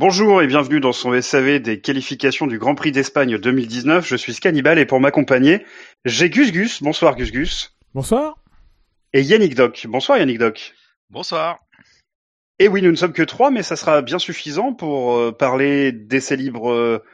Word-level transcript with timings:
Bonjour 0.00 0.40
et 0.40 0.46
bienvenue 0.46 0.80
dans 0.80 0.94
son 0.94 1.20
SAV 1.20 1.58
des 1.60 1.78
qualifications 1.82 2.46
du 2.46 2.58
Grand 2.58 2.74
Prix 2.74 2.90
d'Espagne 2.90 3.36
2019. 3.36 4.08
Je 4.08 4.16
suis 4.16 4.32
Scannibal 4.32 4.78
et 4.78 4.86
pour 4.86 4.98
m'accompagner, 4.98 5.66
j'ai 6.06 6.30
Gus 6.30 6.52
Gus. 6.52 6.82
Bonsoir 6.82 7.16
Gus 7.16 7.30
Gus. 7.30 7.76
Bonsoir. 7.92 8.38
Et 9.12 9.20
Yannick 9.20 9.54
Doc. 9.54 9.86
Bonsoir 9.86 10.16
Yannick 10.16 10.38
Doc. 10.38 10.72
Bonsoir. 11.10 11.58
Et 12.58 12.66
oui, 12.66 12.80
nous 12.80 12.90
ne 12.90 12.96
sommes 12.96 13.12
que 13.12 13.22
trois, 13.22 13.50
mais 13.50 13.62
ça 13.62 13.76
sera 13.76 14.00
bien 14.00 14.18
suffisant 14.18 14.72
pour 14.72 15.18
euh, 15.18 15.32
parler 15.32 15.92
d'essais 15.92 16.36
libres 16.36 16.72
euh, 16.72 17.04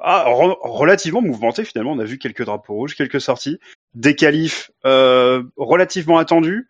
ah, 0.00 0.24
re- 0.26 0.58
relativement 0.62 1.22
mouvementés 1.22 1.64
finalement. 1.64 1.92
On 1.92 2.00
a 2.00 2.04
vu 2.04 2.18
quelques 2.18 2.44
drapeaux 2.44 2.74
rouges, 2.74 2.96
quelques 2.96 3.20
sorties, 3.20 3.60
des 3.94 4.16
qualifs 4.16 4.72
euh, 4.84 5.44
relativement 5.56 6.18
attendus. 6.18 6.66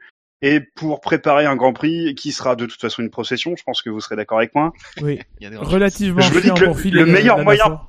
Et 0.47 0.61
pour 0.61 1.01
préparer 1.01 1.47
un 1.47 1.57
Grand 1.57 1.73
Prix 1.73 2.15
qui 2.15 2.31
sera 2.31 2.55
de 2.55 2.67
toute 2.67 2.79
façon 2.79 3.01
une 3.01 3.09
procession, 3.09 3.55
je 3.57 3.63
pense 3.63 3.81
que 3.81 3.89
vous 3.89 4.01
serez 4.01 4.15
d'accord 4.15 4.37
avec 4.37 4.55
moi. 4.55 4.75
Oui. 5.01 5.19
Il 5.41 5.45
y 5.45 5.47
a 5.47 5.51
des 5.51 5.57
Relativement 5.57 6.21
Je 6.21 6.35
me 6.35 6.41
dis 6.43 6.51
que 6.51 6.89
le- 6.91 7.07
meilleur 7.07 7.39
moyen-. 7.39 7.81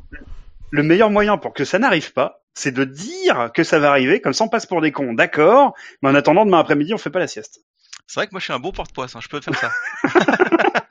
Le 0.71 0.81
meilleur 0.83 1.09
moyen 1.09 1.37
pour 1.37 1.53
que 1.53 1.65
ça 1.65 1.79
n'arrive 1.79 2.13
pas, 2.13 2.43
c'est 2.53 2.71
de 2.71 2.85
dire 2.85 3.51
que 3.53 3.65
ça 3.65 3.77
va 3.79 3.89
arriver, 3.89 4.21
comme 4.21 4.31
ça 4.31 4.45
on 4.45 4.47
passe 4.47 4.65
pour 4.65 4.79
des 4.79 4.93
cons, 4.93 5.13
d'accord, 5.13 5.73
mais 6.01 6.09
en 6.09 6.15
attendant 6.15 6.45
demain 6.45 6.59
après-midi 6.59 6.93
on 6.93 6.97
fait 6.97 7.09
pas 7.09 7.19
la 7.19 7.27
sieste. 7.27 7.59
C'est 8.07 8.21
vrai 8.21 8.27
que 8.27 8.31
moi 8.31 8.39
je 8.39 8.45
suis 8.45 8.53
un 8.53 8.59
bon 8.59 8.71
porte-poisse, 8.71 9.15
hein, 9.17 9.19
je 9.21 9.27
peux 9.27 9.41
faire 9.41 9.55
ça. 9.55 9.71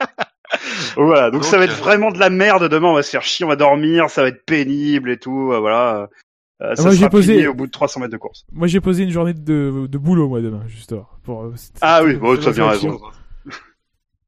Voilà, 0.95 1.29
donc, 1.29 1.41
Donc, 1.41 1.51
ça 1.51 1.57
va 1.57 1.65
être 1.65 1.79
euh, 1.79 1.83
vraiment 1.83 2.11
de 2.11 2.19
la 2.19 2.29
merde 2.29 2.69
demain, 2.69 2.87
on 2.87 2.93
va 2.93 3.03
se 3.03 3.09
faire 3.09 3.23
chier, 3.23 3.45
on 3.45 3.49
va 3.49 3.55
dormir, 3.57 4.09
ça 4.09 4.21
va 4.21 4.29
être 4.29 4.45
pénible 4.45 5.09
et 5.09 5.17
tout, 5.17 5.51
euh, 5.51 5.59
voilà. 5.59 6.07
Euh, 6.61 6.73
ça 6.75 6.83
moi, 6.83 6.91
j'ai 6.93 7.09
posé- 7.09 7.47
au 7.47 7.53
bout 7.53 7.67
de 7.67 7.71
300 7.71 7.99
mètres 7.99 8.11
de 8.13 8.17
course. 8.17 8.45
Moi, 8.53 8.67
j'ai 8.67 8.79
posé 8.79 9.03
une 9.03 9.09
journée 9.11 9.33
de, 9.33 9.87
de 9.87 9.97
boulot, 9.97 10.29
moi, 10.29 10.41
demain, 10.41 10.63
justement. 10.67 11.07
Pour, 11.23 11.43
euh, 11.43 11.53
Ah 11.81 12.01
oui, 12.03 12.15
bon, 12.15 12.37
t'as 12.37 12.51
bien 12.51 12.67
raison. 12.69 12.99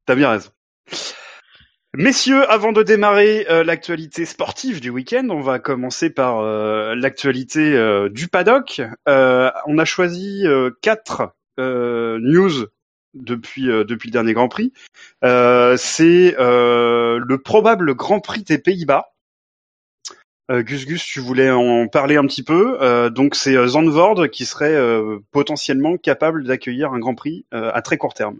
T'as 0.04 0.14
bien 0.14 0.30
raison. 0.30 0.50
Messieurs, 1.94 2.44
avant 2.50 2.72
de 2.72 2.82
démarrer 2.82 3.46
euh, 3.50 3.64
l'actualité 3.64 4.26
sportive 4.26 4.80
du 4.80 4.90
week-end, 4.90 5.26
on 5.30 5.40
va 5.40 5.58
commencer 5.58 6.10
par 6.10 6.40
euh, 6.40 6.94
l'actualité 6.94 8.08
du 8.10 8.28
paddock. 8.28 8.82
On 9.06 9.78
a 9.78 9.84
choisi 9.86 10.44
quatre 10.82 11.34
news 11.58 12.50
depuis 13.14 13.64
depuis 13.66 14.08
le 14.08 14.12
dernier 14.12 14.34
Grand 14.34 14.48
Prix. 14.48 14.72
C'est 15.22 16.36
le 16.38 17.36
probable 17.36 17.94
Grand 17.94 18.20
Prix 18.20 18.42
des 18.44 18.58
Pays-Bas. 18.58 19.06
Euh, 20.50 20.62
Gus 20.62 20.86
Gus, 20.86 21.04
tu 21.04 21.20
voulais 21.20 21.50
en 21.50 21.88
parler 21.88 22.16
un 22.16 22.24
petit 22.24 22.42
peu. 22.42 22.78
Euh, 22.80 23.10
donc 23.10 23.34
c'est 23.34 23.54
euh, 23.54 23.66
Zandvoort 23.66 24.30
qui 24.30 24.46
serait 24.46 24.76
potentiellement 25.30 25.96
capable 25.96 26.44
d'accueillir 26.44 26.92
un 26.92 26.98
Grand 26.98 27.14
Prix 27.14 27.44
à 27.52 27.82
très 27.82 27.96
court 27.98 28.14
terme. 28.14 28.38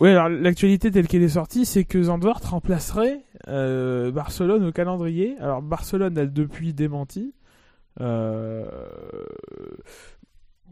Ouais, 0.00 0.10
alors 0.10 0.28
l'actualité 0.28 0.90
telle 0.90 1.08
qu'elle 1.08 1.22
est 1.22 1.28
sortie, 1.30 1.64
c'est 1.64 1.84
que 1.84 2.02
Zandvoort 2.02 2.40
remplacerait 2.42 3.20
Barcelone 3.46 4.66
au 4.66 4.72
calendrier. 4.72 5.36
Alors 5.40 5.62
Barcelone 5.62 6.18
a 6.18 6.26
depuis 6.26 6.74
démenti. 6.74 7.34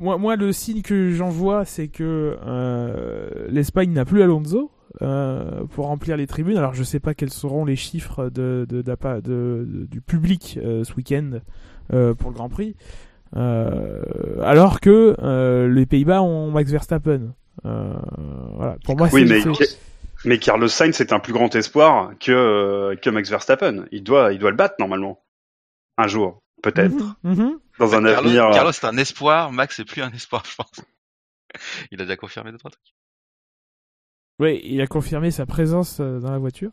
Moi, 0.00 0.19
moi, 0.19 0.34
le 0.36 0.53
signe 0.53 0.82
que 0.82 1.10
j'en 1.10 1.30
vois, 1.30 1.64
c'est 1.64 1.88
que 1.88 2.36
l'Espagne 3.48 3.92
n'a 3.92 4.04
plus 4.04 4.22
Alonso 4.22 4.70
euh, 5.03 5.65
pour 5.65 5.87
remplir 5.87 6.16
les 6.16 6.27
tribunes. 6.27 6.56
Alors, 6.56 6.75
je 6.75 6.82
sais 6.82 7.00
pas 7.00 7.15
quels 7.15 7.31
seront 7.32 7.65
les 7.65 7.77
chiffres 7.77 8.28
de, 8.31 8.66
de, 8.69 8.82
d'appa- 8.82 9.21
de- 9.21 9.66
de- 9.69 9.87
du 9.87 10.00
public 10.00 10.59
euh, 10.62 10.84
ce 10.84 10.93
week-end 10.94 11.41
euh, 11.93 12.15
pour 12.15 12.31
le 12.31 12.34
Grand 12.37 12.49
Prix. 12.49 12.77
Euh, 13.37 14.03
alors 14.43 14.81
que 14.81 15.16
euh, 15.21 15.69
les 15.69 15.87
Pays-Bas 15.87 16.22
ont 16.22 16.50
Max 16.50 16.71
Verstappen. 16.71 17.34
Euh, 17.65 17.94
voilà. 18.56 18.77
Pour 18.84 18.97
moi, 18.97 19.09
Oui, 19.12 19.25
mais, 20.25 20.38
Carlos 20.38 20.69
Sainz 20.69 21.00
est 21.00 21.12
un 21.12 21.19
plus 21.21 21.33
grand 21.33 21.54
espoir 21.54 22.12
que, 22.21 22.33
euh, 22.33 22.97
que 22.97 23.10
Max 23.10 23.28
Verstappen. 23.31 23.84
Il 23.93 24.03
doit, 24.04 24.33
il 24.33 24.38
doit 24.38 24.50
le 24.50 24.56
battre 24.56 24.77
normalement. 24.78 25.21
Un 25.99 26.06
jour, 26.09 26.43
peut-être. 26.62 27.16
Mhm, 27.22 27.34
mhm. 27.34 27.59
Dans 27.78 27.94
un 27.94 28.03
Carlos, 28.03 28.28
avenir. 28.31 28.50
Carlos 28.53 28.72
c'est 28.72 28.87
un 28.87 28.97
espoir, 28.97 29.53
Max 29.53 29.77
c'est 29.77 29.84
plus 29.84 30.03
un 30.03 30.10
espoir, 30.12 30.44
je 30.49 30.54
pense. 30.56 30.81
Il 31.93 32.00
a 32.00 32.04
déjà 32.04 32.16
confirmé 32.16 32.50
deux 32.53 32.59
trois 32.59 32.71
trucs. 32.71 32.94
Oui, 34.41 34.61
il 34.65 34.81
a 34.81 34.87
confirmé 34.87 35.31
sa 35.31 35.47
présence 35.47 35.99
euh, 36.00 36.19
dans 36.19 36.33
la 36.33 36.39
voiture. 36.39 36.71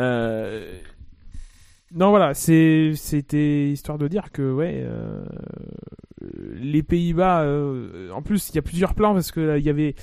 Euh, 0.00 0.78
Non, 1.92 2.10
voilà, 2.10 2.34
c'était 2.34 3.70
histoire 3.70 3.98
de 3.98 4.08
dire 4.08 4.32
que 4.32 4.52
ouais, 4.52 4.82
euh, 4.84 5.24
les 6.56 6.82
Pays-Bas. 6.82 7.46
en 8.12 8.22
plus, 8.22 8.50
il 8.50 8.56
y 8.56 8.58
a 8.58 8.62
plusieurs 8.62 8.94
plans 8.94 9.14
parce 9.14 9.30
que 9.30 9.58
il 9.58 9.64
y 9.64 9.70
avait 9.70 9.94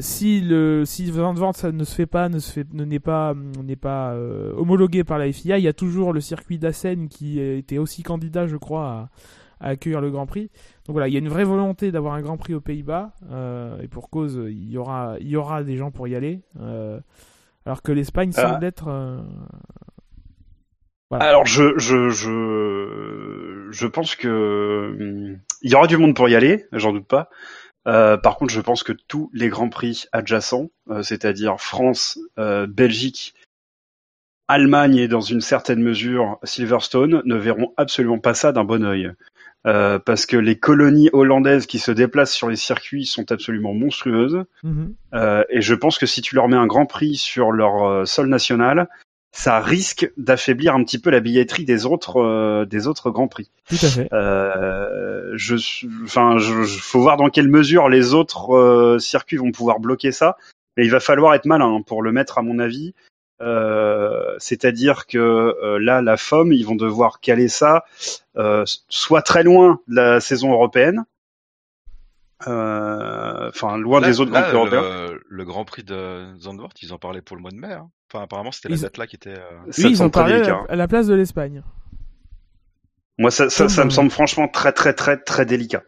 si 0.00 0.40
le 0.40 0.84
si 0.86 1.06
Zandvoort 1.12 1.54
ça 1.54 1.70
ne 1.70 1.84
se 1.84 1.94
fait 1.94 2.06
pas, 2.06 2.28
ne 2.28 2.38
se 2.38 2.50
fait, 2.50 2.66
ne 2.72 2.84
n'est 2.84 2.98
pas 2.98 3.34
n'est 3.62 3.76
pas 3.76 4.16
homologué 4.56 5.04
par 5.04 5.18
la 5.18 5.30
FIA, 5.30 5.58
il 5.58 5.64
y 5.64 5.68
a 5.68 5.72
toujours 5.72 6.12
le 6.12 6.20
circuit 6.20 6.58
d'Assen 6.58 7.08
qui 7.08 7.38
était 7.38 7.78
aussi 7.78 8.02
candidat, 8.02 8.48
je 8.48 8.56
crois, 8.56 9.10
à, 9.60 9.68
accueillir 9.68 10.00
le 10.00 10.10
Grand 10.10 10.26
Prix. 10.26 10.50
Donc 10.86 10.94
voilà, 10.94 11.08
il 11.08 11.12
y 11.14 11.16
a 11.16 11.20
une 11.20 11.28
vraie 11.28 11.44
volonté 11.44 11.92
d'avoir 11.92 12.14
un 12.14 12.22
Grand 12.22 12.36
Prix 12.36 12.54
aux 12.54 12.60
Pays-Bas, 12.60 13.12
euh, 13.30 13.80
et 13.82 13.88
pour 13.88 14.10
cause, 14.10 14.40
il 14.48 14.70
y 14.70 14.78
aura, 14.78 15.16
il 15.20 15.28
y 15.28 15.36
aura 15.36 15.62
des 15.62 15.76
gens 15.76 15.90
pour 15.90 16.08
y 16.08 16.14
aller. 16.16 16.40
euh, 16.60 17.00
alors 17.66 17.82
que 17.82 17.92
l'Espagne 17.92 18.32
Ah. 18.36 18.48
semble 18.52 18.64
être. 18.64 18.88
euh, 18.88 19.20
voilà. 21.10 21.24
Alors 21.26 21.44
je 21.46 21.76
je 21.78 22.08
je 22.08 23.68
je 23.70 23.86
pense 23.86 24.14
que 24.16 24.94
hum, 24.98 25.38
il 25.62 25.70
y 25.70 25.74
aura 25.74 25.86
du 25.86 25.96
monde 25.96 26.14
pour 26.14 26.28
y 26.28 26.34
aller, 26.34 26.66
j'en 26.72 26.92
doute 26.92 27.06
pas. 27.06 27.28
Par 27.84 28.36
contre, 28.36 28.52
je 28.52 28.60
pense 28.60 28.82
que 28.84 28.92
tous 28.92 29.30
les 29.32 29.48
grands 29.48 29.68
prix 29.68 30.04
adjacents, 30.12 30.70
c'est-à-dire 31.02 31.60
France, 31.60 32.18
Belgique, 32.68 33.34
Allemagne 34.48 34.96
et 34.96 35.08
dans 35.08 35.20
une 35.20 35.40
certaine 35.40 35.80
mesure 35.82 36.38
Silverstone, 36.44 37.22
ne 37.24 37.34
verront 37.36 37.72
absolument 37.76 38.18
pas 38.18 38.34
ça 38.34 38.52
d'un 38.52 38.64
bon 38.64 38.84
œil. 38.84 39.12
Euh, 39.66 39.98
parce 39.98 40.24
que 40.24 40.38
les 40.38 40.58
colonies 40.58 41.10
hollandaises 41.12 41.66
qui 41.66 41.78
se 41.78 41.90
déplacent 41.90 42.32
sur 42.32 42.48
les 42.48 42.56
circuits 42.56 43.04
sont 43.04 43.30
absolument 43.30 43.74
monstrueuses. 43.74 44.44
Mhm. 44.62 44.94
Euh, 45.12 45.44
et 45.50 45.60
je 45.60 45.74
pense 45.74 45.98
que 45.98 46.06
si 46.06 46.22
tu 46.22 46.34
leur 46.34 46.48
mets 46.48 46.56
un 46.56 46.66
grand 46.66 46.86
prix 46.86 47.16
sur 47.16 47.52
leur 47.52 47.84
euh, 47.86 48.04
sol 48.06 48.28
national, 48.28 48.88
ça 49.32 49.60
risque 49.60 50.10
d'affaiblir 50.16 50.74
un 50.74 50.82
petit 50.82 50.98
peu 50.98 51.10
la 51.10 51.20
billetterie 51.20 51.66
des 51.66 51.84
autres 51.86 52.64
des 52.64 52.86
autres 52.86 53.10
grands 53.10 53.28
prix. 53.28 53.50
Tout 53.68 53.76
à 53.82 53.88
fait. 53.88 54.08
Je, 55.36 55.56
enfin, 56.04 56.38
je, 56.38 56.62
je- 56.62 56.78
faut 56.80 57.00
voir 57.00 57.16
dans 57.16 57.28
quelle 57.28 57.48
mesure 57.48 57.88
les 57.88 58.14
autres 58.14 58.96
circuits 58.98 59.36
vont 59.36 59.52
pouvoir 59.52 59.78
bloquer 59.78 60.10
ça. 60.10 60.36
Mais 60.76 60.84
il 60.84 60.90
va 60.90 61.00
falloir 61.00 61.34
être 61.34 61.46
malin 61.46 61.76
hein, 61.76 61.82
pour 61.82 62.02
le 62.02 62.12
mettre, 62.12 62.38
à 62.38 62.42
mon 62.42 62.58
avis. 62.58 62.94
Euh, 63.40 64.34
C'est-à-dire 64.38 65.06
que 65.06 65.18
euh, 65.18 65.78
là, 65.78 66.02
la 66.02 66.16
FOM, 66.16 66.52
ils 66.52 66.64
vont 66.66 66.74
devoir 66.76 67.20
caler 67.20 67.48
ça 67.48 67.84
euh, 68.36 68.64
soit 68.88 69.22
très 69.22 69.42
loin 69.42 69.80
de 69.88 69.94
la 69.96 70.20
saison 70.20 70.52
européenne, 70.52 71.04
euh, 72.46 73.48
enfin 73.48 73.76
loin 73.78 74.00
Là- 74.00 74.06
des 74.08 74.20
autres 74.20 74.32
là, 74.32 74.50
grands 74.50 74.66
prix 74.66 74.76
européens. 74.76 75.08
le, 75.10 75.22
le 75.28 75.44
Grand 75.44 75.64
Prix 75.64 75.84
de 75.84 76.24
Zandvoort, 76.38 76.70
ils 76.82 76.92
en 76.92 76.98
parlaient 76.98 77.20
pour 77.22 77.36
le 77.36 77.42
mois 77.42 77.50
de 77.50 77.56
mai. 77.56 77.72
hein. 77.72 77.90
Enfin, 78.12 78.24
apparemment, 78.24 78.50
c'était 78.52 78.68
Ils- 78.70 78.76
la 78.76 78.82
date 78.82 78.96
là 78.98 79.06
qui 79.06 79.16
était. 79.16 79.30
euh, 79.38 79.50
oui, 79.78 79.90
ils 79.90 79.96
très 79.98 80.10
parlé 80.10 80.32
à 80.34 80.36
délicat, 80.36 80.52
la, 80.52 80.58
hein. 80.62 80.66
à 80.68 80.76
la 80.76 80.88
place 80.88 81.06
de 81.06 81.14
l'Espagne. 81.14 81.62
Moi, 83.18 83.30
ça, 83.30 83.50
ça, 83.50 83.68
ça 83.68 83.84
me 83.84 83.90
semble 83.90 84.10
franchement 84.10 84.48
très, 84.48 84.72
très, 84.72 84.94
très, 84.94 85.18
très 85.18 85.44
délicat. 85.44 85.82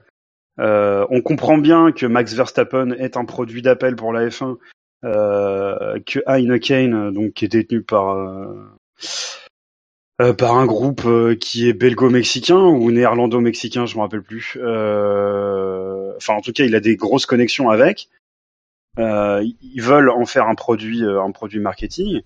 Euh, 0.60 1.06
on 1.08 1.22
comprend 1.22 1.56
bien 1.56 1.90
que 1.92 2.04
Max 2.04 2.34
Verstappen 2.34 2.90
est 2.92 3.16
un 3.16 3.24
produit 3.24 3.62
d'appel 3.62 3.96
pour 3.96 4.12
la 4.12 4.26
F1, 4.28 4.50
euh, 4.50 4.54
que 5.02 6.22
Heineken, 6.26 7.12
donc 7.12 7.32
qui 7.32 7.44
est 7.44 7.48
détenu 7.48 7.82
par 7.82 8.10
euh, 8.16 8.68
euh, 10.20 10.32
par 10.34 10.56
un 10.56 10.66
groupe 10.66 11.04
euh, 11.06 11.34
qui 11.34 11.68
est 11.68 11.72
belgo-mexicain 11.72 12.58
ou 12.58 12.90
néerlando-mexicain, 12.90 13.86
je 13.86 13.96
me 13.96 14.00
rappelle 14.02 14.22
plus. 14.22 14.56
Euh, 14.60 16.12
enfin, 16.16 16.34
en 16.34 16.40
tout 16.40 16.52
cas, 16.52 16.64
il 16.64 16.74
a 16.76 16.80
des 16.80 16.96
grosses 16.96 17.26
connexions 17.26 17.70
avec. 17.70 18.08
Euh, 18.98 19.42
ils 19.62 19.80
veulent 19.82 20.10
en 20.10 20.26
faire 20.26 20.46
un 20.48 20.54
produit, 20.54 21.02
euh, 21.02 21.22
un 21.22 21.30
produit 21.32 21.58
marketing. 21.60 22.20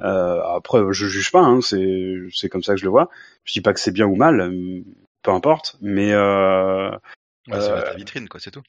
Euh, 0.00 0.42
après, 0.42 0.80
je 0.90 1.06
juge 1.06 1.30
pas, 1.30 1.40
hein, 1.42 1.60
c'est 1.60 2.16
c'est 2.32 2.48
comme 2.48 2.62
ça 2.62 2.72
que 2.74 2.80
je 2.80 2.84
le 2.84 2.90
vois. 2.90 3.10
Je 3.44 3.52
dis 3.52 3.60
pas 3.60 3.72
que 3.74 3.80
c'est 3.80 3.92
bien 3.92 4.06
ou 4.06 4.16
mal, 4.16 4.40
euh, 4.40 4.80
peu 5.22 5.30
importe. 5.30 5.76
Mais 5.82 6.12
euh, 6.12 6.90
ouais, 6.90 6.98
Euh, 7.54 7.78
être 7.78 7.84
la 7.90 7.94
vitrine, 7.94 8.28
quoi, 8.28 8.40
c'est 8.40 8.50
tout. 8.50 8.62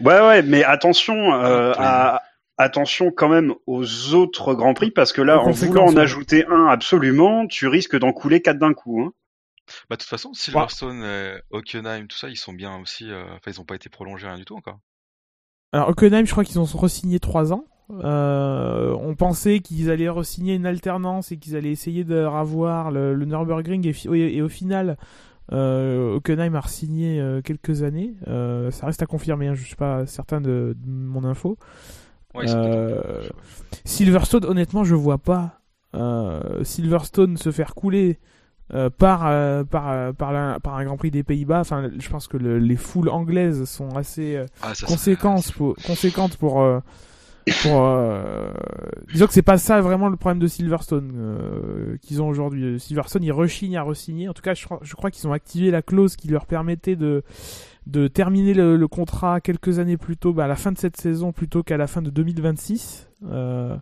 ouais, 0.00 0.20
ouais, 0.20 0.42
mais 0.42 0.64
attention 0.64 1.34
euh, 1.34 1.72
Ah, 1.76 2.16
à 2.16 2.22
attention 2.62 3.10
quand 3.10 3.28
même 3.28 3.54
aux 3.66 4.14
autres 4.14 4.54
grands 4.54 4.74
prix 4.74 4.90
parce 4.90 5.12
que 5.12 5.22
là, 5.22 5.40
en 5.40 5.50
voulant 5.68 5.86
en 5.86 5.96
ouais. 5.96 6.00
ajouter 6.02 6.46
un 6.46 6.66
absolument, 6.66 7.46
tu 7.46 7.66
risques 7.68 7.98
d'en 7.98 8.12
couler 8.12 8.42
quatre 8.42 8.58
d'un 8.58 8.74
coup. 8.74 9.00
Hein. 9.02 9.12
Bah, 9.88 9.96
de 9.96 10.00
toute 10.00 10.08
façon, 10.10 10.32
Silverstone, 10.34 11.02
euh, 11.02 11.38
Hockenheim, 11.50 12.06
tout 12.06 12.16
ça, 12.16 12.28
ils 12.28 12.36
sont 12.36 12.52
bien 12.52 12.76
aussi. 12.80 13.10
euh, 13.10 13.22
Enfin, 13.36 13.50
ils 13.50 13.60
ont 13.60 13.64
pas 13.64 13.76
été 13.76 13.88
prolongés 13.88 14.26
rien 14.26 14.36
du 14.38 14.44
tout 14.44 14.56
encore. 14.56 14.78
Alors 15.72 15.88
Hockenheim, 15.90 16.24
je 16.26 16.32
crois 16.32 16.44
qu'ils 16.44 16.58
ont 16.58 16.64
re-signé 16.64 17.20
3 17.20 17.52
ans. 17.52 17.64
Euh, 18.04 18.92
on 19.00 19.14
pensait 19.14 19.60
qu'ils 19.60 19.90
allaient 19.90 20.08
re-signer 20.08 20.54
une 20.54 20.66
alternance 20.66 21.32
et 21.32 21.38
qu'ils 21.38 21.56
allaient 21.56 21.72
essayer 21.72 22.04
de 22.04 22.24
revoir 22.24 22.90
le, 22.90 23.14
le 23.14 23.24
Nürburgring 23.24 23.86
et, 23.86 23.92
fi- 23.92 24.08
et- 24.14 24.36
et 24.36 24.42
au 24.42 24.48
final, 24.48 24.96
euh, 25.52 26.14
Hockenheim 26.16 26.54
a 26.54 26.60
re-signé 26.60 27.20
euh, 27.20 27.40
quelques 27.42 27.82
années. 27.82 28.14
Euh, 28.28 28.70
ça 28.70 28.86
reste 28.86 29.02
à 29.02 29.06
confirmer, 29.06 29.48
hein, 29.48 29.54
je 29.54 29.64
suis 29.64 29.76
pas 29.76 30.06
certain 30.06 30.40
de, 30.40 30.76
de 30.78 30.88
mon 30.90 31.24
info. 31.24 31.56
Ouais, 32.34 32.44
Euh, 32.48 33.28
Silverstone, 33.84 34.44
honnêtement, 34.44 34.84
je 34.84 34.94
vois 34.94 35.18
pas 35.18 35.60
Silverstone 36.62 37.36
se 37.36 37.50
faire 37.50 37.74
couler 37.74 38.18
par 38.98 39.20
par 39.66 40.14
par, 40.14 40.60
par 40.60 40.76
un 40.76 40.84
Grand 40.84 40.96
Prix 40.96 41.10
des 41.10 41.24
Pays-Bas. 41.24 41.60
Enfin, 41.60 41.90
je 41.98 42.08
pense 42.08 42.28
que 42.28 42.36
les 42.36 42.76
foules 42.76 43.08
anglaises 43.08 43.64
sont 43.64 43.96
assez 43.96 44.44
ah, 44.62 44.72
conséquentes 44.86 45.52
pour, 45.52 45.74
conséquentes 45.84 46.36
pour 46.36 46.62
pour 47.62 47.84
euh, 47.84 48.52
disons 49.12 49.26
que 49.26 49.32
c'est 49.32 49.42
pas 49.42 49.58
ça 49.58 49.80
vraiment 49.80 50.08
le 50.08 50.16
problème 50.16 50.38
de 50.38 50.46
Silverstone 50.46 51.12
euh, 51.14 51.96
qu'ils 52.02 52.22
ont 52.22 52.28
aujourd'hui. 52.28 52.78
Silverstone 52.78 53.22
ils 53.22 53.32
rechignent 53.32 53.76
à 53.76 53.82
resigner. 53.82 54.28
En 54.28 54.32
tout 54.34 54.42
cas, 54.42 54.54
je, 54.54 54.66
je 54.82 54.94
crois 54.94 55.10
qu'ils 55.10 55.26
ont 55.26 55.32
activé 55.32 55.70
la 55.70 55.82
clause 55.82 56.16
qui 56.16 56.28
leur 56.28 56.46
permettait 56.46 56.96
de 56.96 57.22
de 57.86 58.08
terminer 58.08 58.54
le, 58.54 58.88
contrat 58.88 59.40
quelques 59.40 59.78
années 59.78 59.96
plus 59.96 60.16
tôt, 60.16 60.32
bah, 60.32 60.44
à 60.44 60.48
la 60.48 60.56
fin 60.56 60.72
de 60.72 60.78
cette 60.78 60.96
saison 60.96 61.32
plutôt 61.32 61.62
qu'à 61.62 61.76
la 61.76 61.86
fin 61.86 62.02
de 62.02 62.10
2026. 62.10 63.08
Euh, 63.24 63.76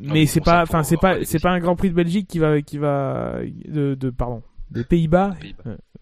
mais 0.00 0.26
c'est 0.26 0.40
pas, 0.40 0.62
enfin 0.62 0.82
c'est 0.82 0.96
pas, 0.96 1.24
c'est 1.24 1.40
pas 1.40 1.50
un 1.50 1.58
Grand 1.58 1.76
Prix 1.76 1.90
de 1.90 1.94
Belgique 1.94 2.28
qui 2.28 2.38
va, 2.38 2.62
qui 2.62 2.78
va, 2.78 3.40
de, 3.68 3.94
de 3.94 4.10
pardon, 4.10 4.42
des 4.70 4.84
Pays-Bas, 4.84 5.34
Pays 5.40 5.54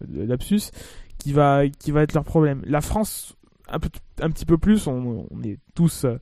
lapsus, 0.07 0.71
qui 1.17 1.31
va, 1.31 1.67
qui 1.67 1.91
va 1.91 2.03
être 2.03 2.13
leur 2.13 2.23
problème. 2.23 2.61
La 2.65 2.81
France 2.81 3.35
un, 3.69 3.79
peu, 3.79 3.89
un 4.21 4.29
petit 4.29 4.45
peu 4.45 4.57
plus. 4.57 4.87
On, 4.87 5.25
est 5.43 5.57
tous, 5.75 6.05
euh, 6.05 6.17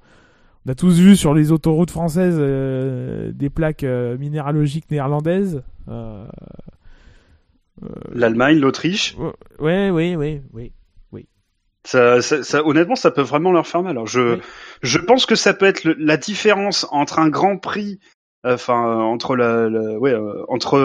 on 0.66 0.72
a 0.72 0.76
tous 0.76 1.00
vu 1.00 1.16
sur 1.16 1.34
les 1.34 1.52
autoroutes 1.52 1.92
françaises 1.92 2.38
euh, 2.38 3.32
des 3.32 3.50
plaques 3.50 3.84
euh, 3.84 4.18
minéralogiques 4.18 4.90
néerlandaises. 4.92 5.64
L'Allemagne, 8.12 8.60
l'Autriche. 8.60 9.16
Ouais, 9.60 9.90
oui, 9.90 10.16
oui, 10.16 10.42
oui. 10.54 10.72
oui. 11.12 11.28
Ça, 11.84 12.22
ça, 12.22 12.66
honnêtement, 12.66 12.96
ça 12.96 13.12
peut 13.12 13.22
vraiment 13.22 13.52
leur 13.52 13.68
faire 13.68 13.82
mal. 13.82 13.92
Alors, 13.92 14.08
je, 14.08 14.40
je 14.82 14.98
pense 15.00 15.26
que 15.26 15.36
ça 15.36 15.54
peut 15.54 15.66
être 15.66 15.84
la 15.84 16.18
différence 16.18 16.86
entre 16.92 17.20
un 17.20 17.30
Grand 17.30 17.58
Prix 17.58 18.00
enfin 18.44 18.98
entre 18.98 19.36
la, 19.36 19.68
ouais, 20.00 20.16
entre 20.48 20.80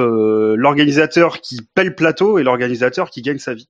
l'organisateur 0.59 1.41
qui 1.41 1.63
paie 1.75 1.85
le 1.85 1.95
plateau 1.95 2.39
et 2.39 2.43
l'organisateur 2.43 3.11
qui 3.11 3.23
gagne 3.23 3.39
sa 3.39 3.55
vie. 3.55 3.69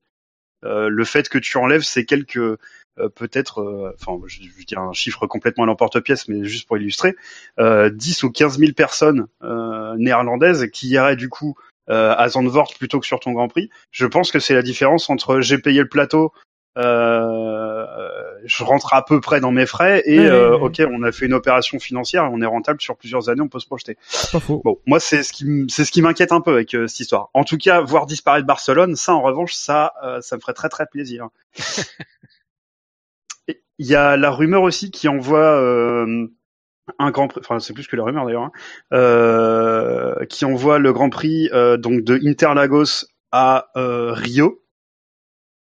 Euh, 0.65 0.89
le 0.89 1.03
fait 1.05 1.29
que 1.29 1.37
tu 1.37 1.57
enlèves 1.57 1.83
ces 1.83 2.05
quelques 2.05 2.57
euh, 2.99 3.09
peut-être, 3.09 3.61
euh, 3.61 3.93
enfin, 3.99 4.19
je, 4.25 4.41
je, 4.41 4.65
dis 4.65 4.75
un 4.75 4.91
chiffre 4.93 5.27
complètement 5.27 5.63
à 5.63 5.67
l'emporte-pièce, 5.67 6.27
mais 6.27 6.45
juste 6.45 6.67
pour 6.67 6.77
illustrer, 6.77 7.15
euh, 7.59 7.89
10 7.89 8.23
ou 8.23 8.31
15 8.31 8.57
000 8.57 8.71
personnes 8.73 9.27
néerlandaises 9.97 10.69
qui 10.71 10.89
iraient 10.89 11.15
du 11.15 11.29
coup 11.29 11.55
à 11.89 12.29
Zandvoort 12.29 12.73
plutôt 12.77 12.99
que 12.99 13.05
sur 13.05 13.19
ton 13.19 13.31
Grand 13.31 13.47
Prix. 13.47 13.69
Je 13.91 14.05
pense 14.05 14.31
que 14.31 14.39
c'est 14.39 14.53
la 14.53 14.61
différence 14.61 15.09
entre 15.09 15.41
j'ai 15.41 15.57
payé 15.57 15.79
le 15.79 15.89
plateau, 15.89 16.33
euh, 16.77 17.87
je 18.45 18.63
rentre 18.63 18.93
à 18.93 19.03
peu 19.03 19.19
près 19.19 19.39
dans 19.39 19.51
mes 19.51 19.65
frais 19.65 20.03
et 20.05 20.19
euh, 20.19 20.55
ok, 20.57 20.83
on 20.87 21.01
a 21.01 21.11
fait 21.11 21.25
une 21.25 21.33
opération 21.33 21.79
financière 21.79 22.25
et 22.25 22.29
on 22.31 22.39
est 22.39 22.45
rentable 22.45 22.79
sur 22.81 22.95
plusieurs 22.95 23.29
années, 23.29 23.41
on 23.41 23.47
peut 23.47 23.59
se 23.59 23.65
projeter. 23.65 23.97
Bon, 24.47 24.79
moi 24.85 24.99
c'est 24.99 25.23
ce 25.23 25.33
qui 25.33 25.65
c'est 25.69 25.85
ce 25.85 25.91
qui 25.91 26.03
m'inquiète 26.03 26.31
un 26.31 26.41
peu 26.41 26.51
avec 26.51 26.75
euh, 26.75 26.85
cette 26.87 26.99
histoire. 26.99 27.29
En 27.33 27.43
tout 27.43 27.57
cas, 27.57 27.81
voir 27.81 28.05
disparaître 28.05 28.45
Barcelone, 28.45 28.95
ça 28.95 29.15
en 29.15 29.23
revanche, 29.23 29.53
ça 29.53 29.93
ça 30.21 30.35
me 30.35 30.41
ferait 30.41 30.53
très 30.53 30.69
très 30.69 30.85
plaisir. 30.85 31.29
Il 33.79 33.85
y 33.85 33.95
a 33.95 34.17
la 34.17 34.31
rumeur 34.31 34.61
aussi 34.61 34.91
qui 34.91 35.07
envoie 35.07 36.05
un 36.99 37.11
grand 37.11 37.27
prix, 37.27 37.41
enfin 37.43 37.59
c'est 37.59 37.73
plus 37.73 37.87
que 37.87 37.95
la 37.95 38.03
rumeur 38.03 38.25
d'ailleurs, 38.25 38.49
hein, 38.91 40.25
qui 40.29 40.45
envoie 40.45 40.79
le 40.79 40.93
Grand 40.93 41.09
Prix 41.09 41.49
donc 41.79 42.03
de 42.03 42.19
Interlagos 42.25 43.05
à 43.31 43.67
Rio. 43.75 44.61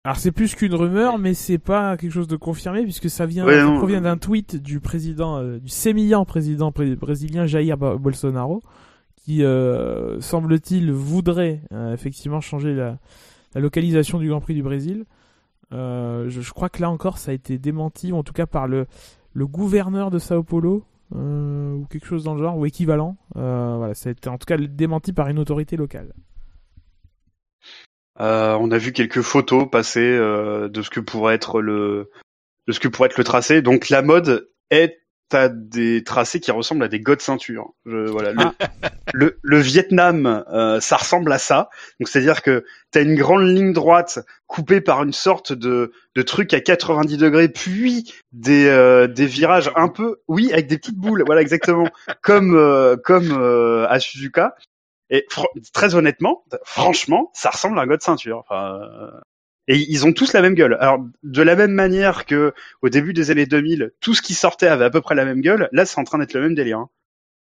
Alors 0.07 0.19
c'est 0.19 0.33
plus 0.33 0.55
qu'une 0.55 0.75
rumeur, 0.75 1.17
mais 1.19 1.33
c'est 1.33 1.57
pas 1.57 1.97
quelque 1.97 2.13
chose 2.13 2.29
de 2.29 2.37
confirmé 2.37 2.83
puisque 2.83 3.09
ça 3.09 3.25
vient, 3.25 3.47
ça 3.49 3.73
provient 3.79 4.03
d'un 4.03 4.19
tweet 4.19 4.57
du 4.57 4.79
président, 4.79 5.39
euh, 5.39 5.59
du 5.59 5.71
sémillant 5.71 6.27
président 6.27 6.71
brésilien 6.71 7.47
Jair 7.47 7.79
Bolsonaro, 7.79 8.63
qui 9.17 9.43
euh, 9.43 10.21
semble-t-il 10.21 10.93
voudrait 10.93 11.63
euh, 11.73 11.95
effectivement 11.95 12.43
changer 12.43 12.75
la, 12.75 12.99
la, 13.55 13.63
localisation 13.63 14.19
du 14.19 14.29
Grand 14.29 14.43
Prix 14.43 14.53
du 14.53 14.63
Brésil. 14.63 15.07
Je, 15.71 16.27
je, 16.29 16.53
crois 16.53 16.69
que 16.69 16.83
là 16.83 16.91
encore 16.91 17.17
ça 17.17 17.31
a 17.31 17.35
été 17.35 17.57
démenti, 17.57 18.13
ou 18.13 18.17
en 18.17 18.23
tout 18.23 18.35
cas 18.35 18.47
par 18.47 18.69
le, 18.69 18.87
le 19.33 19.47
gouverneur 19.47 20.11
de 20.11 20.19
Sao 20.19 20.43
Paulo 20.43 20.85
ou 21.13 21.87
quelque 21.91 22.07
chose 22.07 22.25
dans 22.25 22.35
le 22.35 22.43
genre 22.43 22.57
ou 22.57 22.67
équivalent. 22.67 23.17
voilà, 23.35 23.95
ça 23.95 24.09
a 24.09 24.13
été 24.13 24.29
en 24.29 24.39
tout 24.39 24.47
cas 24.47 24.57
démenti 24.57 25.13
par 25.13 25.29
une 25.29 25.39
autorité 25.39 25.77
locale. 25.77 26.13
Euh, 28.21 28.57
on 28.61 28.71
a 28.71 28.79
vu 28.79 28.93
quelques 28.93 29.23
photos 29.23 29.69
passer 29.69 30.01
euh, 30.01 30.69
de 30.69 30.83
ce 30.83 30.91
que 30.91 31.01
pourrait 31.01 31.35
être 31.35 31.61
le 31.61 32.11
de 32.67 32.73
ce 32.73 32.81
que 32.81 32.89
pourrait 32.89 33.09
être 33.09 33.19
le 33.19 33.25
tracé. 33.25 33.61
Donc 33.61 33.89
la 33.89 34.03
mode 34.03 34.49
est 34.71 35.01
à 35.35 35.49
des 35.49 36.05
tracés 36.05 36.41
qui 36.41 36.51
ressemblent 36.51 36.85
à 36.85 36.89
des 36.89 37.01
godes 37.01 37.21
ceintures. 37.21 37.73
voilà, 37.85 38.33
le, 38.33 38.39
ah. 38.41 38.55
le, 39.43 39.59
Vietnam, 39.59 40.45
euh, 40.53 40.81
ça 40.81 40.97
ressemble 40.97 41.33
à 41.33 41.39
ça. 41.39 41.69
Donc 42.01 42.09
c'est-à-dire 42.09 42.43
que 42.43 42.65
tu 42.93 42.99
as 42.99 43.03
une 43.03 43.17
grande 43.17 43.47
ligne 43.47 43.73
droite 43.73 44.21
coupée 44.47 44.81
par 44.81 45.03
une 45.03 45.13
sorte 45.13 45.53
de, 45.53 45.93
de 46.15 46.23
truc 46.23 46.55
à 46.55 46.61
90 46.61 47.17
degrés, 47.17 47.49
puis 47.49 48.13
des, 48.33 49.07
des 49.13 49.27
virages 49.27 49.71
un 49.77 49.89
peu, 49.89 50.21
oui, 50.29 50.53
avec 50.53 50.67
des 50.67 50.79
petites 50.79 50.99
boules. 50.99 51.23
Voilà, 51.27 51.43
exactement, 51.43 51.89
comme 52.23 52.97
comme 53.05 53.87
à 53.89 54.01
Suzuka. 54.01 54.55
Et 55.11 55.27
très 55.73 55.95
honnêtement, 55.95 56.45
franchement, 56.65 57.31
ça 57.35 57.51
ressemble 57.51 57.79
à 57.79 57.83
un 57.83 57.87
god 57.87 58.03
ceinture. 58.03 58.39
Enfin, 58.39 58.81
euh, 58.81 59.11
et 59.69 59.79
ils 59.79 60.07
ont 60.07 60.13
tous 60.13 60.33
la 60.33 60.43
même 60.43 60.55
gueule. 60.55 60.77
Alors, 60.81 61.05
de 61.23 61.43
la 61.43 61.57
même 61.57 61.73
manière 61.73 62.27
que 62.27 62.53
au 62.83 62.89
début 62.89 63.13
des 63.13 63.31
années 63.31 63.47
2000, 63.47 63.93
tout 64.01 64.15
ce 64.15 64.23
qui 64.23 64.35
sortait 64.35 64.69
avait 64.69 64.85
à 64.85 64.91
peu 64.91 65.01
près 65.01 65.15
la 65.15 65.25
même 65.25 65.41
gueule. 65.41 65.69
Là, 65.73 65.87
c'est 65.87 65.99
en 65.99 66.05
train 66.05 66.19
d'être 66.19 66.35
le 66.35 66.41
même 66.41 66.55
délire. 66.55 66.79
Hein. 66.79 66.91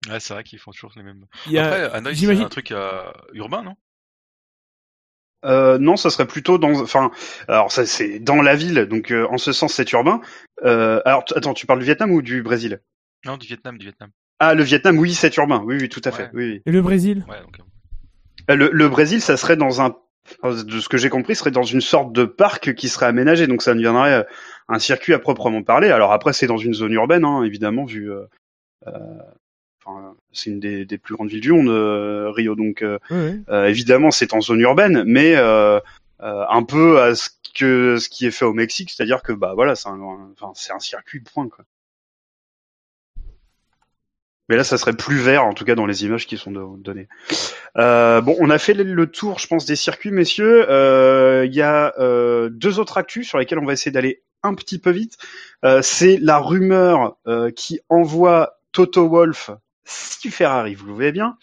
Ouais, 0.10 0.20
c'est 0.20 0.34
vrai 0.34 0.44
qu'ils 0.44 0.60
font 0.60 0.72
toujours 0.72 0.94
les 0.96 1.04
mêmes. 1.04 1.26
Il 1.48 1.58
Après, 1.58 1.84
Hanoï, 1.92 2.16
c'est 2.16 2.42
un 2.42 2.50
truc 2.50 2.72
euh, 2.72 3.04
urbain, 3.34 3.64
non? 3.64 3.76
Euh, 5.46 5.78
non, 5.78 5.98
ça 5.98 6.10
serait 6.10 6.28
plutôt 6.28 6.58
dans, 6.58 6.80
enfin, 6.80 7.12
alors 7.50 7.70
ça 7.72 7.86
c'est 7.86 8.20
dans 8.20 8.42
la 8.42 8.56
ville, 8.56 8.86
donc 8.86 9.12
euh, 9.12 9.28
en 9.30 9.38
ce 9.38 9.52
sens 9.52 9.74
c'est 9.74 9.92
urbain. 9.92 10.22
Euh, 10.64 11.02
alors 11.06 11.26
attends, 11.36 11.54
tu 11.54 11.66
parles 11.66 11.80
du 11.80 11.86
Vietnam 11.86 12.12
ou 12.12 12.22
du 12.22 12.44
Brésil? 12.44 12.80
Non, 13.26 13.36
du 13.36 13.48
Vietnam, 13.48 13.78
du 13.78 13.86
Vietnam. 13.86 14.10
Ah, 14.40 14.54
le 14.54 14.64
Vietnam, 14.64 14.98
oui, 14.98 15.14
c'est 15.14 15.36
urbain. 15.38 15.62
Oui, 15.66 15.78
oui, 15.80 15.90
tout 15.90 16.02
à 16.06 16.12
fait. 16.12 16.30
Oui, 16.34 16.62
Et 16.66 16.72
le 16.72 16.82
Brésil? 16.82 17.26
Ouais, 17.30 17.38
euh, 18.50 18.56
le, 18.56 18.70
le, 18.72 18.90
Brésil, 18.90 19.22
ça 19.22 19.38
serait 19.38 19.56
dans 19.56 19.82
un, 19.82 19.96
de 20.44 20.80
ce 20.80 20.90
que 20.90 20.98
j'ai 20.98 21.10
compris, 21.10 21.36
serait 21.36 21.52
dans 21.52 21.64
une 21.64 21.82
sorte 21.82 22.14
de 22.14 22.26
parc 22.26 22.74
qui 22.74 22.90
serait 22.90 23.06
aménagé. 23.06 23.48
Donc 23.48 23.62
ça 23.62 23.74
deviendrait 23.74 24.14
euh, 24.14 24.24
un 24.68 24.80
circuit 24.80 25.14
à 25.14 25.20
proprement 25.20 25.64
parler. 25.64 25.90
Alors 25.90 26.14
après, 26.14 26.34
c'est 26.34 26.48
dans 26.48 26.58
une 26.58 26.74
zone 26.74 26.94
urbaine, 26.94 27.26
hein, 27.26 27.44
évidemment, 27.44 27.86
vu. 27.86 28.12
Euh, 28.12 28.26
enfin, 29.84 30.16
c'est 30.32 30.50
une 30.50 30.60
des, 30.60 30.86
des, 30.86 30.98
plus 30.98 31.16
grandes 31.16 31.30
villes 31.30 31.42
du 31.42 31.52
monde, 31.52 31.70
Rio. 32.36 32.56
Donc 32.56 32.84
évidemment, 33.50 34.12
c'est 34.12 34.34
en 34.34 34.42
zone 34.42 34.62
urbaine, 34.62 35.04
mais 35.06 35.36
un 35.36 36.64
peu 36.64 37.02
à 37.02 37.16
ce 37.16 37.30
que 37.54 37.98
ce 37.98 38.10
qui 38.10 38.26
est 38.26 38.32
fait 38.32 38.46
au 38.46 38.54
Mexique, 38.54 38.92
c'est-à-dire 38.92 39.22
que 39.22 39.32
bah 39.32 39.54
voilà, 39.56 39.76
c'est 39.76 39.90
un, 39.90 40.34
c'est 40.56 40.74
un 40.74 40.80
circuit 40.80 41.22
de 41.22 41.30
point 41.30 41.48
quoi. 41.48 41.66
Mais 44.50 44.58
là, 44.58 44.64
ça 44.66 44.78
serait 44.78 44.94
plus 44.94 45.18
vert, 45.18 45.46
en 45.46 45.54
tout 45.54 45.64
cas 45.64 45.76
dans 45.76 45.86
les 45.86 46.04
images 46.04 46.28
qui 46.28 46.38
sont 46.38 46.52
données. 46.52 47.08
Euh, 47.78 48.20
bon, 48.20 48.36
on 48.40 48.50
a 48.50 48.58
fait 48.58 48.74
le 48.74 49.08
tour, 49.08 49.40
je 49.40 49.48
pense, 49.48 49.66
des 49.66 49.78
circuits, 49.78 50.12
messieurs. 50.12 50.70
Euh, 50.70 51.46
il 51.46 51.54
y 51.54 51.62
a 51.62 51.94
euh, 51.98 52.50
deux 52.52 52.78
autres 52.80 52.98
actus 52.98 53.28
sur 53.28 53.38
lesquels 53.38 53.60
on 53.60 53.66
va 53.66 53.74
essayer 53.74 53.92
d'aller 53.92 54.22
un 54.44 54.54
petit 54.54 54.80
peu 54.80 54.92
vite. 54.92 55.18
C'est 55.82 56.18
la 56.18 56.40
rumeur 56.40 57.16
qui 57.56 57.80
envoie 57.88 58.60
Toto 58.74 59.08
Wolf, 59.08 59.52
si 59.86 60.30
Ferrari, 60.30 60.76
vous 60.76 60.88
le 60.88 60.94
voyez 60.94 61.14
bien, 61.14 61.38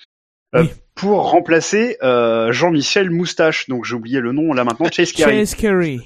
pour 0.94 1.30
remplacer 1.30 1.96
Jean-Michel 2.02 3.08
Moustache. 3.08 3.70
Donc 3.70 3.86
j'ai 3.86 3.94
oublié 3.94 4.20
le 4.20 4.32
nom 4.32 4.52
là 4.52 4.64
maintenant, 4.64 4.90
Chase 4.92 5.12
Carey. 5.12 5.38
Chase 5.38 5.54
Carey. 5.54 6.00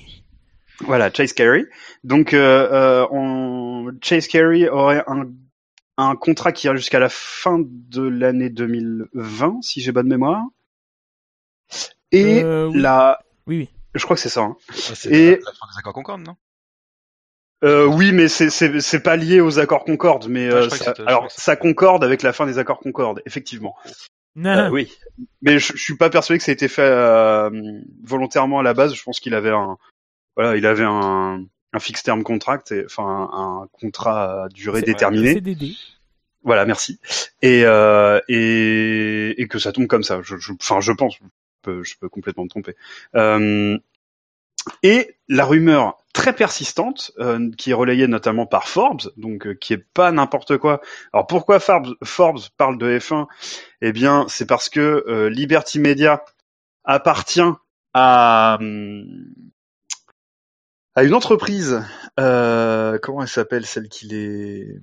Voilà, 0.80 1.10
Chase 1.12 1.32
Carey. 1.32 1.64
Donc 2.04 2.32
on... 2.32 3.90
Chase 4.00 4.28
Carey 4.28 4.68
aurait 4.68 5.02
un 5.08 5.26
un 5.96 6.16
contrat 6.16 6.52
qui 6.52 6.66
ira 6.66 6.76
jusqu'à 6.76 6.98
la 6.98 7.08
fin 7.08 7.58
de 7.60 8.02
l'année 8.02 8.50
2020, 8.50 9.62
si 9.62 9.80
j'ai 9.80 9.92
bonne 9.92 10.08
mémoire. 10.08 10.42
Et 12.12 12.42
euh, 12.42 12.68
oui. 12.68 12.80
la, 12.80 13.20
oui, 13.46 13.58
oui, 13.58 13.68
je 13.94 14.04
crois 14.04 14.16
que 14.16 14.22
c'est 14.22 14.28
ça. 14.28 14.42
Hein. 14.42 14.56
Ah, 14.70 14.92
et 15.10 15.30
la, 15.30 15.52
fin 15.52 15.66
des 15.72 15.78
accords 15.78 15.92
Concorde, 15.92 16.22
non? 16.22 16.36
Euh, 17.64 17.86
oui, 17.86 18.12
mais 18.12 18.28
c'est 18.28 18.50
c'est 18.50 19.00
pas 19.00 19.16
lié 19.16 19.40
aux 19.40 19.58
accords 19.58 19.84
Concorde, 19.84 20.28
mais 20.28 20.48
ah, 20.50 20.56
euh, 20.56 20.68
ça, 20.68 20.94
alors 21.06 21.30
ça 21.30 21.56
concorde 21.56 22.04
avec 22.04 22.22
la 22.22 22.32
fin 22.32 22.46
des 22.46 22.58
accords 22.58 22.80
Concorde, 22.80 23.22
effectivement. 23.24 23.74
Euh, 24.36 24.68
oui, 24.68 24.92
mais 25.42 25.58
je, 25.58 25.72
je, 25.74 25.82
suis 25.82 25.96
pas 25.96 26.10
persuadé 26.10 26.38
que 26.38 26.44
ça 26.44 26.50
a 26.50 26.54
été 26.54 26.66
fait 26.66 26.82
euh, 26.82 27.50
volontairement 28.02 28.58
à 28.58 28.62
la 28.62 28.74
base. 28.74 28.92
Je 28.92 29.02
pense 29.02 29.20
qu'il 29.20 29.32
avait 29.32 29.50
un, 29.50 29.78
voilà, 30.36 30.56
il 30.56 30.66
avait 30.66 30.84
un, 30.84 31.44
un 31.74 31.80
fixed 31.80 32.04
term 32.04 32.22
contract, 32.22 32.72
et, 32.72 32.84
enfin 32.86 33.28
un, 33.32 33.68
contrat 33.72 34.44
à 34.44 34.48
durée 34.48 34.82
déterminée. 34.82 35.42
Voilà, 36.42 36.66
merci. 36.66 37.00
Et, 37.42 37.62
euh, 37.64 38.20
et, 38.28 39.40
et 39.40 39.48
que 39.48 39.58
ça 39.58 39.72
tombe 39.72 39.86
comme 39.86 40.02
ça. 40.02 40.20
Je, 40.22 40.36
je, 40.36 40.52
enfin, 40.52 40.80
je 40.80 40.92
pense. 40.92 41.14
Je 41.14 41.24
peux, 41.62 41.82
je 41.82 41.94
peux 41.98 42.08
complètement 42.08 42.44
me 42.44 42.48
tromper. 42.48 42.76
Euh, 43.16 43.78
et 44.82 45.16
la 45.28 45.44
rumeur 45.44 45.98
très 46.12 46.32
persistante, 46.32 47.12
euh, 47.18 47.50
qui 47.58 47.70
est 47.70 47.74
relayée 47.74 48.06
notamment 48.06 48.46
par 48.46 48.68
Forbes, 48.68 49.10
donc 49.16 49.46
euh, 49.46 49.54
qui 49.54 49.72
est 49.72 49.84
pas 49.94 50.12
n'importe 50.12 50.58
quoi. 50.58 50.80
Alors 51.12 51.26
pourquoi 51.26 51.58
Forbes, 51.60 51.96
Forbes 52.02 52.40
parle 52.56 52.78
de 52.78 52.98
F1 52.98 53.26
Eh 53.82 53.92
bien, 53.92 54.26
c'est 54.28 54.46
parce 54.46 54.68
que 54.68 55.04
euh, 55.08 55.28
Liberty 55.28 55.80
Media 55.80 56.24
appartient 56.84 57.40
à 57.94 58.58
à 60.94 61.04
une 61.04 61.14
entreprise. 61.14 61.82
comment 62.16 63.22
elle 63.22 63.28
s'appelle 63.28 63.66
celle 63.66 63.88
qui 63.88 64.06
les 64.06 64.80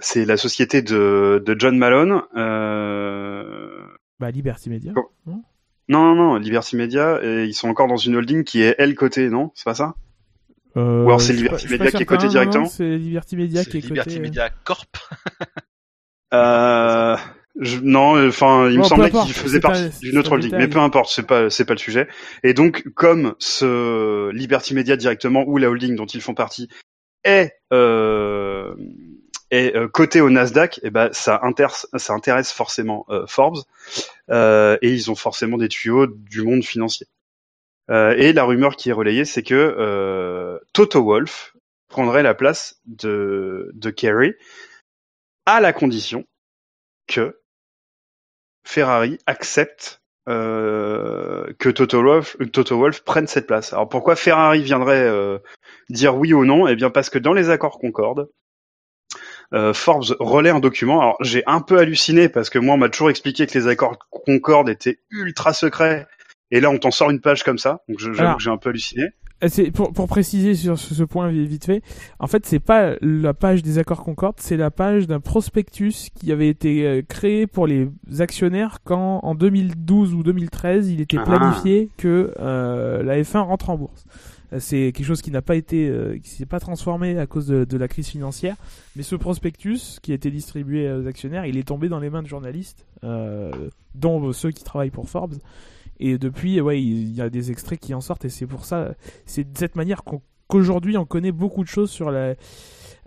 C'est 0.00 0.24
la 0.24 0.36
société 0.36 0.82
de, 0.82 1.42
de 1.44 1.56
John 1.58 1.76
Malone. 1.78 2.22
Bah 4.20 4.30
Liberty 4.30 4.70
Media. 4.70 4.92
Non, 5.26 5.42
non, 5.88 6.14
non, 6.14 6.36
Liberty 6.36 6.76
Media, 6.76 7.18
et 7.22 7.44
ils 7.44 7.54
sont 7.54 7.68
encore 7.68 7.88
dans 7.88 7.96
une 7.96 8.14
holding 8.16 8.44
qui 8.44 8.62
est 8.62 8.76
elle 8.78 8.94
cotée, 8.94 9.28
non? 9.28 9.50
C'est 9.54 9.64
pas 9.64 9.74
ça? 9.74 9.94
Euh, 10.76 11.02
Ou 11.02 11.08
alors 11.08 11.20
c'est 11.20 11.32
Liberty 11.34 11.68
Media 11.68 11.90
qui 11.90 12.02
est 12.02 12.06
coté 12.06 12.28
directement? 12.28 12.66
C'est 12.66 12.96
Liberty 12.96 13.36
Media 13.36 13.64
qui 13.64 13.78
est 13.78 13.80
coté. 13.82 13.88
Liberty 13.94 14.20
Media 14.20 14.48
Corp. 14.64 14.96
euh, 16.32 17.16
je, 17.60 17.78
non, 17.80 18.26
enfin, 18.26 18.70
il 18.70 18.78
me 18.78 18.84
semblait 18.84 19.10
qu'il 19.10 19.34
faisait 19.34 19.60
partie 19.60 19.90
d'une 20.00 20.18
autre 20.18 20.32
holding, 20.32 20.54
mais 20.56 20.68
peu 20.68 20.78
importe, 20.78 21.10
c'est 21.12 21.26
pas, 21.26 21.50
c'est 21.50 21.66
pas 21.66 21.74
le 21.74 21.78
sujet. 21.78 22.08
Et 22.42 22.54
donc, 22.54 22.84
comme 22.94 23.34
ce 23.38 24.30
Liberty 24.30 24.74
Media 24.74 24.96
directement 24.96 25.44
ou 25.46 25.58
la 25.58 25.68
holding 25.68 25.94
dont 25.94 26.06
ils 26.06 26.22
font 26.22 26.34
partie 26.34 26.68
est 27.24 27.52
euh, 27.72 28.74
et 29.52 29.76
euh, 29.76 29.86
côté 29.86 30.22
au 30.22 30.30
Nasdaq, 30.30 30.80
eh 30.82 30.90
ben 30.90 31.12
ça, 31.12 31.40
ça 31.96 32.14
intéresse 32.14 32.50
forcément 32.50 33.04
euh, 33.10 33.26
Forbes 33.26 33.60
euh, 34.30 34.78
et 34.80 34.90
ils 34.90 35.10
ont 35.10 35.14
forcément 35.14 35.58
des 35.58 35.68
tuyaux 35.68 36.06
du 36.06 36.42
monde 36.42 36.64
financier. 36.64 37.06
et 37.90 38.32
la 38.32 38.44
rumeur 38.44 38.76
qui 38.76 38.88
est 38.88 38.94
relayée, 38.94 39.26
c'est 39.26 39.42
que 39.42 40.58
Toto 40.72 41.04
Wolf 41.04 41.54
prendrait 41.88 42.22
la 42.22 42.32
place 42.32 42.80
de, 42.86 43.70
de 43.74 43.90
Kerry 43.90 44.32
à 45.44 45.60
la 45.60 45.74
condition 45.74 46.24
que 47.06 47.41
Ferrari 48.64 49.18
accepte 49.26 50.00
que 50.26 51.68
Toto 51.70 52.02
Wolf, 52.02 52.36
Toto 52.52 52.78
Wolf 52.78 53.02
prenne 53.02 53.26
cette 53.26 53.46
place. 53.46 53.72
Alors 53.72 53.88
pourquoi 53.88 54.14
Ferrari 54.14 54.62
viendrait 54.62 55.10
dire 55.90 56.16
oui 56.16 56.32
ou 56.32 56.44
non? 56.44 56.68
Eh 56.68 56.76
bien 56.76 56.90
parce 56.90 57.10
que 57.10 57.18
dans 57.18 57.32
les 57.32 57.50
accords 57.50 57.78
Concorde, 57.78 58.28
euh, 59.52 59.74
Forbes 59.74 60.16
relaie 60.18 60.50
un 60.50 60.60
document. 60.60 61.00
Alors 61.00 61.16
j'ai 61.20 61.42
un 61.46 61.60
peu 61.60 61.78
halluciné 61.78 62.28
parce 62.28 62.50
que 62.50 62.58
moi 62.58 62.74
on 62.74 62.78
m'a 62.78 62.88
toujours 62.88 63.10
expliqué 63.10 63.46
que 63.46 63.58
les 63.58 63.66
accords 63.66 63.98
Concorde 64.10 64.68
étaient 64.68 64.98
ultra 65.10 65.52
secrets. 65.52 66.06
Et 66.50 66.60
là 66.60 66.70
on 66.70 66.78
t'en 66.78 66.90
sort 66.90 67.10
une 67.10 67.20
page 67.20 67.42
comme 67.42 67.58
ça. 67.58 67.82
Donc 67.88 67.98
j'avoue 67.98 68.36
que 68.36 68.42
j'ai 68.42 68.50
un 68.50 68.56
peu 68.56 68.70
halluciné. 68.70 69.08
Euh, 69.42 69.70
pour, 69.72 69.92
pour 69.92 70.06
préciser 70.06 70.54
sur 70.54 70.78
ce, 70.78 71.04
point 71.04 71.28
vite 71.28 71.64
fait, 71.64 71.82
en 72.18 72.26
fait 72.26 72.46
c'est 72.46 72.60
pas 72.60 72.94
la 73.00 73.34
page 73.34 73.62
des 73.62 73.78
accords 73.78 74.02
Concorde, 74.02 74.36
c'est 74.38 74.56
la 74.56 74.70
page 74.70 75.06
d'un 75.06 75.20
prospectus 75.20 76.10
qui 76.14 76.32
avait 76.32 76.48
été 76.48 76.86
euh, 76.86 77.02
créé 77.02 77.46
pour 77.46 77.66
les 77.66 77.88
actionnaires 78.18 78.78
quand 78.84 79.20
en 79.22 79.34
2012 79.34 80.14
ou 80.14 80.22
2013 80.22 80.90
il 80.90 81.00
était 81.00 81.18
ah. 81.18 81.24
planifié 81.24 81.90
que 81.96 82.32
euh, 82.38 83.02
la 83.02 83.20
F1 83.20 83.40
rentre 83.40 83.70
en 83.70 83.76
bourse. 83.76 84.04
C'est 84.58 84.92
quelque 84.92 85.06
chose 85.06 85.22
qui 85.22 85.30
n'a 85.30 85.40
pas 85.40 85.56
été, 85.56 85.88
euh, 85.88 86.18
qui 86.18 86.28
s'est 86.28 86.46
pas 86.46 86.60
transformé 86.60 87.18
à 87.18 87.26
cause 87.26 87.46
de, 87.46 87.76
la 87.76 87.88
crise 87.88 88.08
financière. 88.08 88.56
Mais 88.96 89.02
ce 89.02 89.16
prospectus 89.16 89.98
qui 90.02 90.12
a 90.12 90.14
été 90.14 90.30
distribué 90.30 90.92
aux 90.92 91.06
actionnaires, 91.06 91.46
il 91.46 91.56
est 91.56 91.66
tombé 91.66 91.88
dans 91.88 91.98
les 91.98 92.10
mains 92.10 92.22
de 92.22 92.28
journalistes, 92.28 92.86
euh, 93.02 93.50
dont 93.94 94.32
ceux 94.32 94.50
qui 94.50 94.62
travaillent 94.62 94.90
pour 94.90 95.08
Forbes. 95.08 95.36
Et 95.98 96.18
depuis, 96.18 96.60
ouais, 96.60 96.82
il 96.82 97.14
y 97.14 97.20
a 97.20 97.30
des 97.30 97.50
extraits 97.50 97.78
qui 97.78 97.94
en 97.94 98.00
sortent. 98.00 98.24
Et 98.24 98.30
c'est 98.30 98.46
pour 98.46 98.64
ça, 98.64 98.94
c'est 99.26 99.52
de 99.52 99.56
cette 99.58 99.76
manière 99.76 100.02
qu'aujourd'hui 100.04 100.96
on 100.96 101.04
connaît 101.04 101.32
beaucoup 101.32 101.62
de 101.62 101.68
choses 101.68 101.90
sur 101.90 102.10
la, 102.10 102.34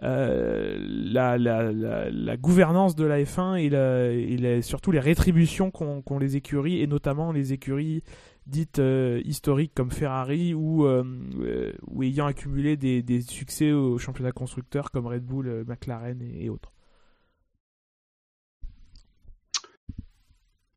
euh, 0.04 0.78
la, 0.88 1.38
la, 1.38 1.72
la, 1.72 2.38
gouvernance 2.38 2.96
de 2.96 3.06
la 3.06 3.24
F1 3.24 3.58
et, 3.58 4.62
surtout 4.62 4.92
les 4.92 5.00
rétributions 5.00 5.72
qu'ont 5.72 6.20
les 6.20 6.36
écuries, 6.36 6.82
et 6.82 6.88
notamment 6.88 7.32
les 7.32 7.54
écuries 7.54 8.04
dites 8.46 8.80
euh, 8.80 9.22
historiques 9.24 9.72
comme 9.74 9.92
Ferrari 9.92 10.54
ou, 10.54 10.86
euh, 10.86 11.72
ayant 12.02 12.26
accumulé 12.26 12.76
des, 12.76 13.02
des, 13.04 13.22
succès 13.22 13.72
au 13.72 13.98
championnat 13.98 14.34
constructeur 14.34 14.92
comme 14.92 15.08
Red 15.08 15.24
Bull, 15.24 15.64
McLaren 15.66 16.22
et, 16.22 16.50
autres. 16.50 16.74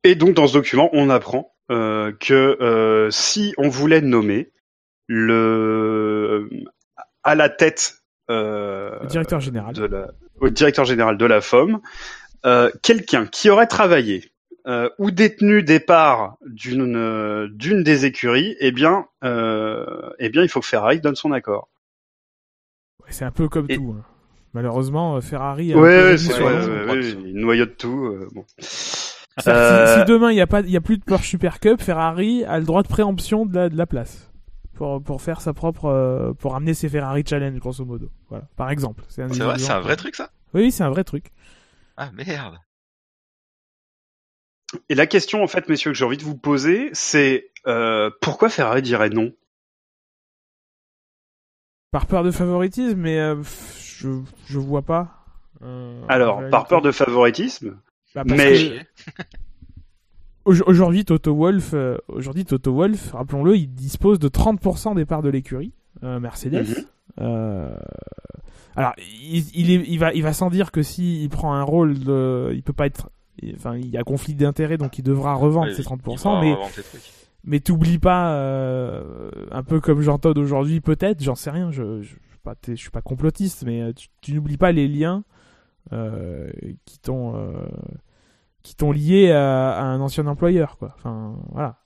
Et 0.04 0.14
donc 0.14 0.34
dans 0.34 0.46
ce 0.46 0.54
document, 0.54 0.90
on 0.92 1.10
apprend 1.10 1.52
que 1.68 3.08
si 3.10 3.54
on 3.58 3.68
voulait 3.68 4.00
nommer 4.00 4.50
le 5.06 6.48
à 7.22 7.34
la 7.34 7.48
tête 7.48 8.02
directeur 8.28 9.40
général 9.40 9.75
de 9.75 9.84
la, 9.84 10.10
au 10.40 10.48
directeur 10.48 10.84
général 10.84 11.16
de 11.16 11.26
la 11.26 11.40
FOM, 11.40 11.80
quelqu'un 12.82 13.26
qui 13.26 13.50
aurait 13.50 13.66
travaillé 13.66 14.32
euh, 14.68 14.90
ou 14.98 15.10
détenu 15.10 15.62
des 15.62 15.80
parts 15.80 16.37
d'une 16.44 16.94
euh, 16.94 17.48
d'une 17.50 17.82
des 17.82 18.04
écuries, 18.04 18.54
eh 18.60 18.70
bien, 18.70 19.06
euh, 19.25 20.10
eh 20.18 20.28
bien, 20.28 20.42
il 20.42 20.50
faut 20.50 20.60
que 20.60 20.66
Ferrari 20.66 21.00
donne 21.00 21.14
son 21.14 21.32
accord. 21.32 21.70
c'est 23.08 23.25
un 23.25 23.30
peu 23.30 23.48
comme 23.48 23.66
tout. 23.66 23.96
Hein. 23.98 24.04
Malheureusement, 24.52 25.18
Ferrari. 25.22 25.72
A 25.72 25.78
ouais, 25.78 26.16
il 26.16 27.32
noyote 27.34 27.78
tout. 27.78 28.14
bon. 28.34 28.44
Si, 29.99 30.04
demain 30.07 30.30
il 30.30 30.35
n'y 30.35 30.40
a 30.40 30.47
pas, 30.47 30.61
il 30.61 30.71
y 30.71 30.76
a 30.76 30.80
plus 30.80 30.99
de 30.99 31.04
Porsche 31.04 31.28
Super 31.28 31.61
Cup, 31.61 31.80
Ferrari 31.80 32.45
a 32.45 32.59
le 32.59 32.64
droit 32.64 32.83
de 32.83 32.88
préemption 32.88 33.47
de 33.47 33.54
la, 33.54 33.68
de 33.68 33.76
la 33.76 33.87
place 33.87 34.30
pour 34.75 35.02
pour 35.02 35.23
faire 35.23 35.40
sa 35.40 35.52
propre, 35.52 36.35
pour 36.38 36.54
amener 36.54 36.75
ses 36.75 36.88
Ferrari 36.88 37.25
Challenge 37.26 37.59
grosso 37.59 37.85
modo. 37.85 38.11
Voilà, 38.28 38.45
par 38.57 38.71
exemple. 38.71 39.04
C'est 39.09 39.25
vrai, 39.25 39.59
c'est 39.59 39.73
un 39.73 39.80
vrai 39.80 39.97
truc 39.97 40.14
ça? 40.14 40.30
Oui, 40.54 40.71
c'est 40.71 40.85
un 40.85 40.90
vrai 40.90 41.04
truc. 41.04 41.33
Ah 41.97 42.11
merde. 42.12 42.59
Et 44.88 44.95
la 44.95 45.07
question, 45.07 45.42
en 45.42 45.47
fait, 45.47 45.68
messieurs, 45.68 45.92
que 45.92 45.97
j'ai 45.97 46.04
envie 46.04 46.18
de 46.18 46.25
vous 46.25 46.37
poser, 46.37 46.90
c'est 46.92 47.50
euh, 47.66 48.11
pourquoi 48.21 48.50
Ferrari 48.50 48.83
dirait 48.83 49.09
non? 49.09 49.33
Par 51.90 52.07
peur 52.07 52.23
de 52.23 52.30
favoritisme, 52.30 52.99
mais 52.99 53.18
euh, 53.18 53.42
je 53.80 54.21
je 54.47 54.59
vois 54.59 54.83
pas. 54.83 55.25
Euh, 55.62 56.02
Alors, 56.09 56.42
par 56.50 56.66
peur 56.66 56.83
de 56.83 56.92
favoritisme, 56.92 57.80
bah, 58.25 58.34
mais 58.37 58.87
aujourd'hui 60.44 61.04
Toto 61.04 61.34
Wolf, 61.34 61.75
aujourd'hui 62.08 62.44
Toto 62.44 62.75
Wolf, 62.75 63.12
rappelons-le, 63.12 63.56
il 63.56 63.68
dispose 63.68 64.18
de 64.18 64.28
30% 64.28 64.94
des 64.94 65.04
parts 65.04 65.22
de 65.22 65.28
l'écurie 65.28 65.72
Mercedes. 66.02 66.87
Mhm. 67.18 67.76
Alors, 68.76 68.92
il, 69.22 69.70
il, 69.70 69.98
va, 69.98 70.14
il 70.14 70.22
va 70.22 70.32
sans 70.32 70.50
dire 70.50 70.70
que 70.70 70.82
s'il 70.82 71.28
prend 71.30 71.52
un 71.52 71.64
rôle 71.64 71.98
de, 71.98 72.52
il 72.54 72.62
peut 72.62 72.72
pas 72.72 72.87
être 72.87 73.10
enfin, 73.56 73.76
il 73.76 73.88
y 73.88 73.96
a 73.96 74.04
conflit 74.04 74.34
d'intérêts, 74.34 74.78
donc 74.78 74.98
il 74.98 75.02
devra 75.02 75.34
revendre 75.34 75.72
ses 75.72 75.82
30%, 75.82 76.40
mais, 76.40 76.56
mais 77.44 77.60
t'oublies 77.60 77.98
pas, 77.98 78.34
euh, 78.34 79.30
un 79.50 79.62
peu 79.62 79.80
comme 79.80 80.00
Jean 80.00 80.18
Todd 80.18 80.38
aujourd'hui, 80.38 80.80
peut-être, 80.80 81.22
j'en 81.22 81.34
sais 81.34 81.50
rien, 81.50 81.70
je, 81.70 82.02
je, 82.02 82.16
je, 82.66 82.75
suis 82.75 82.90
pas 82.90 83.02
complotiste, 83.02 83.64
mais 83.64 83.82
euh, 83.82 83.92
tu, 84.20 84.32
n'oublies 84.32 84.56
pas 84.56 84.72
les 84.72 84.88
liens 84.88 85.25
euh, 85.92 86.50
qui 86.84 86.98
t'ont 86.98 87.34
qui 88.68 88.76
t'ont 88.76 88.92
lié 88.92 89.32
à, 89.32 89.80
un 89.80 90.00
ancien 90.00 90.26
employeur, 90.26 90.76
quoi. 90.76 90.94
Enfin, 90.98 91.37
voilà. 91.52 91.82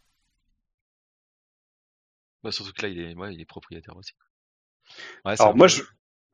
Bah, 2.42 2.50
surtout 2.50 2.72
que 2.72 2.82
là, 2.82 2.88
il 2.88 3.00
est, 3.00 3.14
ouais, 3.14 3.32
il 3.32 3.40
est 3.40 3.46
propriétaire 3.46 3.96
aussi. 3.96 4.14
Alors 5.24 5.56
moi, 5.56 5.68
je, 5.68 5.82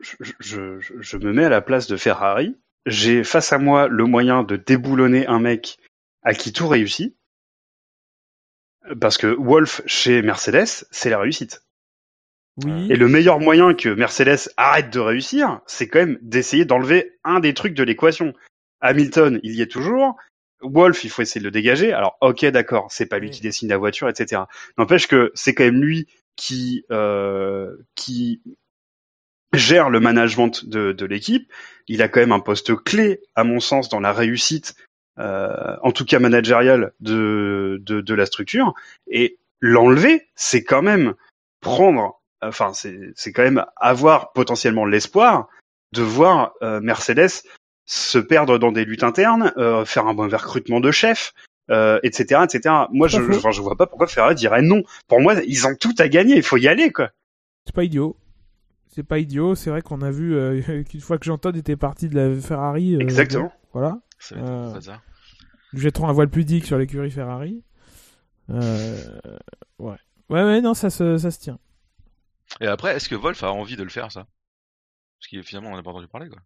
je, 0.00 0.14
je, 0.40 0.80
je, 0.80 1.16
me 1.18 1.32
mets 1.32 1.44
à 1.44 1.50
la 1.50 1.60
place 1.60 1.86
de 1.86 1.96
Ferrari 1.96 2.56
j'ai 2.86 3.24
face 3.24 3.52
à 3.52 3.58
moi 3.58 3.88
le 3.88 4.04
moyen 4.04 4.42
de 4.42 4.56
déboulonner 4.56 5.26
un 5.26 5.40
mec 5.40 5.78
à 6.22 6.34
qui 6.34 6.52
tout 6.52 6.68
réussit. 6.68 7.14
Parce 9.00 9.18
que 9.18 9.26
Wolf 9.26 9.82
chez 9.86 10.22
Mercedes, 10.22 10.86
c'est 10.90 11.10
la 11.10 11.18
réussite. 11.18 11.62
Oui. 12.64 12.90
Et 12.90 12.96
le 12.96 13.08
meilleur 13.08 13.38
moyen 13.38 13.74
que 13.74 13.88
Mercedes 13.90 14.50
arrête 14.56 14.90
de 14.90 14.98
réussir, 14.98 15.60
c'est 15.66 15.88
quand 15.88 15.98
même 15.98 16.18
d'essayer 16.22 16.64
d'enlever 16.64 17.18
un 17.22 17.40
des 17.40 17.54
trucs 17.54 17.74
de 17.74 17.82
l'équation. 17.82 18.32
Hamilton, 18.80 19.40
il 19.42 19.54
y 19.54 19.62
est 19.62 19.70
toujours. 19.70 20.16
Wolf, 20.60 21.04
il 21.04 21.10
faut 21.10 21.22
essayer 21.22 21.40
de 21.40 21.46
le 21.46 21.50
dégager. 21.50 21.92
Alors, 21.92 22.16
ok, 22.20 22.44
d'accord, 22.46 22.88
c'est 22.90 23.06
pas 23.06 23.18
lui 23.18 23.30
qui 23.30 23.40
dessine 23.40 23.68
la 23.68 23.78
voiture, 23.78 24.08
etc. 24.08 24.42
N'empêche 24.76 25.06
que 25.06 25.30
c'est 25.34 25.54
quand 25.54 25.64
même 25.64 25.82
lui 25.82 26.08
qui 26.36 26.84
euh, 26.90 27.76
qui 27.94 28.42
gère 29.52 29.90
le 29.90 30.00
management 30.00 30.64
de, 30.66 30.92
de 30.92 31.06
l'équipe. 31.06 31.50
Il 31.86 32.02
a 32.02 32.08
quand 32.08 32.20
même 32.20 32.32
un 32.32 32.40
poste 32.40 32.74
clé, 32.76 33.20
à 33.34 33.44
mon 33.44 33.60
sens, 33.60 33.88
dans 33.88 34.00
la 34.00 34.12
réussite, 34.12 34.74
euh, 35.18 35.76
en 35.82 35.92
tout 35.92 36.04
cas 36.04 36.18
managériale, 36.18 36.92
de, 37.00 37.78
de, 37.82 38.00
de 38.00 38.14
la 38.14 38.26
structure. 38.26 38.74
Et 39.06 39.38
l'enlever, 39.60 40.28
c'est 40.34 40.64
quand 40.64 40.82
même 40.82 41.14
prendre, 41.60 42.20
enfin, 42.42 42.72
c'est 42.72 43.32
quand 43.32 43.42
même 43.42 43.64
avoir 43.76 44.32
potentiellement 44.32 44.84
l'espoir 44.84 45.48
de 45.92 46.02
voir 46.02 46.52
euh, 46.62 46.80
Mercedes 46.80 47.42
se 47.88 48.18
perdre 48.18 48.58
dans 48.58 48.70
des 48.70 48.84
luttes 48.84 49.02
internes, 49.02 49.52
euh, 49.56 49.84
faire 49.86 50.06
un 50.06 50.14
bon 50.14 50.28
recrutement 50.30 50.78
de 50.78 50.90
chef, 50.90 51.32
euh, 51.70 51.98
etc., 52.02 52.42
etc. 52.44 52.74
Moi, 52.92 53.08
je, 53.08 53.18
je, 53.32 53.50
je 53.50 53.62
vois 53.62 53.76
pas 53.76 53.86
pourquoi 53.86 54.06
Ferrari 54.06 54.34
dirait 54.34 54.60
non. 54.60 54.82
Pour 55.08 55.20
moi, 55.20 55.34
ils 55.46 55.66
ont 55.66 55.74
tout 55.74 55.94
à 55.98 56.08
gagner. 56.08 56.36
Il 56.36 56.42
faut 56.42 56.58
y 56.58 56.68
aller, 56.68 56.92
quoi. 56.92 57.10
C'est 57.64 57.74
pas 57.74 57.84
idiot. 57.84 58.16
C'est 58.88 59.02
pas 59.02 59.18
idiot. 59.18 59.54
C'est 59.54 59.70
vrai 59.70 59.80
qu'on 59.80 60.02
a 60.02 60.10
vu 60.10 60.36
euh, 60.36 60.82
qu'une 60.88 61.00
fois 61.00 61.18
que 61.18 61.24
Jean-Todt 61.24 61.58
était 61.58 61.76
parti 61.76 62.10
de 62.10 62.14
la 62.14 62.40
Ferrari. 62.40 62.94
Euh, 62.94 63.00
Exactement. 63.00 63.52
Voilà. 63.72 63.98
Va 64.30 65.88
être 65.88 66.04
un 66.04 66.12
voile 66.12 66.28
pudique 66.28 66.66
sur 66.66 66.76
l'écurie 66.76 67.10
Ferrari. 67.10 67.62
Euh, 68.50 69.18
ouais. 69.78 69.96
Ouais, 70.28 70.42
ouais, 70.42 70.60
non, 70.60 70.74
ça 70.74 70.90
se, 70.90 71.16
ça 71.16 71.30
se 71.30 71.38
tient. 71.38 71.58
Et 72.60 72.66
après, 72.66 72.96
est-ce 72.96 73.08
que 73.08 73.14
Wolf 73.14 73.42
a 73.44 73.52
envie 73.52 73.76
de 73.76 73.82
le 73.82 73.88
faire, 73.88 74.12
ça? 74.12 74.26
Parce 75.18 75.28
qu'il 75.28 75.42
finalement, 75.42 75.70
on 75.70 75.76
n'a 75.76 75.82
pas 75.82 75.90
entendu 75.90 76.06
parler, 76.06 76.28
quoi. 76.28 76.38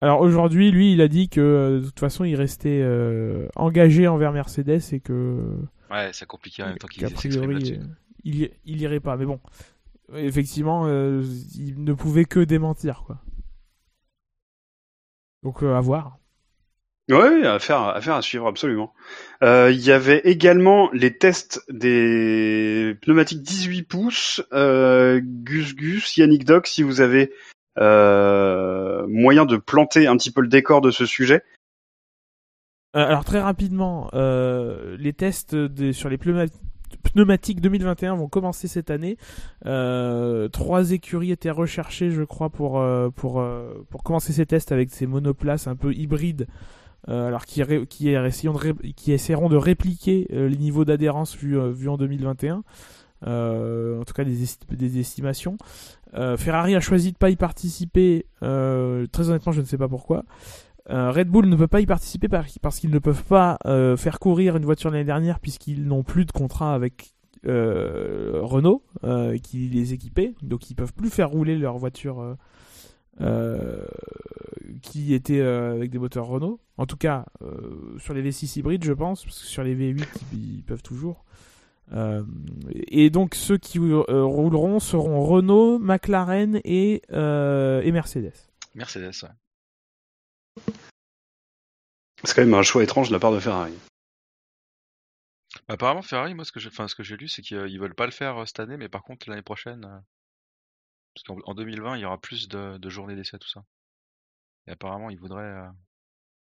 Alors 0.00 0.20
aujourd'hui, 0.20 0.70
lui, 0.70 0.92
il 0.92 1.00
a 1.00 1.08
dit 1.08 1.28
que 1.28 1.40
euh, 1.40 1.80
de 1.80 1.84
toute 1.86 1.98
façon, 1.98 2.24
il 2.24 2.36
restait 2.36 2.80
euh, 2.82 3.48
engagé 3.56 4.06
envers 4.06 4.32
Mercedes 4.32 4.80
et 4.92 5.00
que 5.00 5.42
Ouais, 5.90 6.10
c'est 6.12 6.26
compliqué 6.26 6.62
en 6.62 6.66
même 6.66 6.78
temps 6.78 6.86
qu'il 6.86 7.02
qu'a 7.02 7.08
s'exprime 7.08 7.50
euh, 7.50 7.76
il, 8.24 8.50
il 8.64 8.80
irait 8.80 9.00
pas. 9.00 9.16
Mais 9.16 9.24
bon, 9.24 9.40
effectivement, 10.14 10.86
euh, 10.86 11.22
il 11.56 11.82
ne 11.82 11.92
pouvait 11.94 12.26
que 12.26 12.40
démentir, 12.40 13.02
quoi. 13.06 13.18
Donc 15.42 15.62
euh, 15.62 15.74
à 15.76 15.80
voir. 15.80 16.18
Oui, 17.10 17.46
affaire, 17.46 17.80
affaire 17.80 18.16
à 18.16 18.22
suivre, 18.22 18.46
absolument. 18.46 18.92
Euh, 19.42 19.70
Il 19.72 19.80
y 19.80 19.92
avait 19.92 20.18
également 20.24 20.90
les 20.92 21.16
tests 21.16 21.64
des 21.70 22.94
pneumatiques 23.00 23.40
18 23.42 23.82
pouces. 23.84 24.42
Euh, 24.52 25.18
Gus 25.24 25.74
Gus, 25.74 26.18
Yannick 26.18 26.44
Doc, 26.44 26.66
si 26.66 26.82
vous 26.82 27.00
avez 27.00 27.32
euh, 27.78 28.87
moyen 29.06 29.44
de 29.46 29.56
planter 29.56 30.06
un 30.06 30.16
petit 30.16 30.30
peu 30.30 30.40
le 30.40 30.48
décor 30.48 30.80
de 30.80 30.90
ce 30.90 31.06
sujet. 31.06 31.42
Euh, 32.96 33.04
alors 33.06 33.24
très 33.24 33.40
rapidement, 33.40 34.08
euh, 34.14 34.96
les 34.98 35.12
tests 35.12 35.54
sur 35.92 36.08
les 36.08 36.16
pneuma- 36.16 36.50
pneumatiques 37.12 37.60
2021 37.60 38.16
vont 38.16 38.28
commencer 38.28 38.66
cette 38.66 38.90
année. 38.90 39.18
Euh, 39.66 40.48
trois 40.48 40.92
écuries 40.92 41.30
étaient 41.30 41.50
recherchées, 41.50 42.10
je 42.10 42.22
crois, 42.22 42.48
pour 42.48 42.80
euh, 42.80 43.10
pour 43.10 43.40
euh, 43.40 43.86
pour 43.90 44.02
commencer 44.02 44.32
ces 44.32 44.46
tests 44.46 44.72
avec 44.72 44.90
ces 44.90 45.06
monoplaces 45.06 45.66
un 45.66 45.76
peu 45.76 45.92
hybrides. 45.92 46.46
euh, 47.08 47.28
alors 47.28 47.44
qui, 47.46 47.62
qui, 47.88 48.14
de 48.14 48.92
qui 48.96 49.12
essaieront 49.12 49.48
de 49.48 49.56
répliquer 49.56 50.26
euh, 50.32 50.48
les 50.48 50.56
niveaux 50.56 50.84
d'adhérence 50.84 51.36
vus 51.36 51.58
euh, 51.58 51.70
vus 51.70 51.88
en 51.88 51.96
2021. 51.98 52.64
Euh, 53.26 54.00
en 54.00 54.04
tout 54.04 54.14
cas 54.14 54.24
des, 54.24 54.44
esti- 54.44 54.66
des 54.70 54.98
estimations. 55.00 55.56
Euh, 56.14 56.36
Ferrari 56.36 56.74
a 56.76 56.80
choisi 56.80 57.12
de 57.12 57.18
pas 57.18 57.30
y 57.30 57.36
participer. 57.36 58.26
Euh, 58.42 59.06
très 59.10 59.28
honnêtement, 59.30 59.52
je 59.52 59.60
ne 59.60 59.66
sais 59.66 59.78
pas 59.78 59.88
pourquoi. 59.88 60.24
Red 60.90 61.28
Bull 61.28 61.46
ne 61.50 61.56
peut 61.56 61.66
pas 61.68 61.80
y 61.82 61.86
participer 61.86 62.28
par- 62.28 62.46
parce 62.62 62.78
qu'ils 62.78 62.90
ne 62.90 62.98
peuvent 62.98 63.24
pas 63.24 63.58
faire 63.98 64.18
courir 64.18 64.56
une 64.56 64.64
voiture 64.64 64.90
l'année 64.90 65.04
dernière 65.04 65.38
puisqu'ils 65.38 65.84
n'ont 65.86 66.02
plus 66.02 66.24
de 66.24 66.32
contrat 66.32 66.74
avec 66.74 67.12
Renault 67.44 68.82
qui 69.42 69.68
les 69.68 69.92
équipait, 69.92 70.34
donc 70.42 70.70
ils 70.70 70.74
peuvent 70.74 70.94
plus 70.94 71.10
faire 71.10 71.28
rouler 71.28 71.58
leur 71.58 71.76
voiture 71.76 72.36
qui 74.82 75.12
était 75.14 75.40
avec 75.40 75.90
des 75.90 75.98
moteurs 75.98 76.26
Renault. 76.26 76.60
En 76.76 76.86
tout 76.86 76.96
cas, 76.96 77.26
sur 77.98 78.14
les 78.14 78.22
V6 78.22 78.58
hybrides, 78.58 78.84
je 78.84 78.92
pense, 78.92 79.24
parce 79.24 79.40
que 79.40 79.46
sur 79.46 79.62
les 79.64 79.74
V8, 79.74 80.04
ils, 80.32 80.56
ils 80.58 80.62
peuvent 80.62 80.82
toujours. 80.82 81.24
Euh, 81.92 82.22
et 82.74 83.08
donc 83.10 83.34
ceux 83.34 83.56
qui 83.56 83.78
euh, 83.78 84.02
rouleront 84.24 84.78
seront 84.80 85.24
Renault, 85.24 85.78
McLaren 85.78 86.60
et, 86.64 87.02
euh, 87.12 87.80
et 87.82 87.92
Mercedes. 87.92 88.34
Mercedes, 88.74 89.12
ouais. 89.22 90.62
C'est 92.24 92.34
quand 92.34 92.42
même 92.42 92.54
un 92.54 92.62
choix 92.62 92.82
étrange 92.82 93.08
de 93.08 93.14
la 93.14 93.20
part 93.20 93.32
de 93.32 93.38
Ferrari. 93.40 93.72
Bah, 95.66 95.74
Apparemment, 95.74 96.02
Ferrari, 96.02 96.34
moi, 96.34 96.44
ce 96.44 96.52
que 96.52 96.60
j'ai, 96.60 96.68
enfin, 96.68 96.88
ce 96.88 96.94
que 96.94 97.02
j'ai 97.02 97.16
lu, 97.16 97.28
c'est 97.28 97.42
qu'ils 97.42 97.66
ils 97.68 97.78
veulent 97.78 97.94
pas 97.94 98.06
le 98.06 98.12
faire 98.12 98.46
cette 98.46 98.60
année, 98.60 98.76
mais 98.76 98.88
par 98.88 99.02
contre, 99.02 99.28
l'année 99.30 99.42
prochaine, 99.42 99.82
parce 101.14 101.24
qu'en 101.26 101.38
en 101.50 101.54
2020, 101.54 101.96
il 101.96 102.00
y 102.00 102.04
aura 102.04 102.18
plus 102.20 102.48
de, 102.48 102.76
de 102.76 102.88
journées 102.90 103.14
d'essai, 103.16 103.38
tout 103.38 103.48
ça. 103.48 103.64
Et 104.66 104.72
apparemment, 104.72 105.10
ils 105.10 105.18
voudraient, 105.18 105.62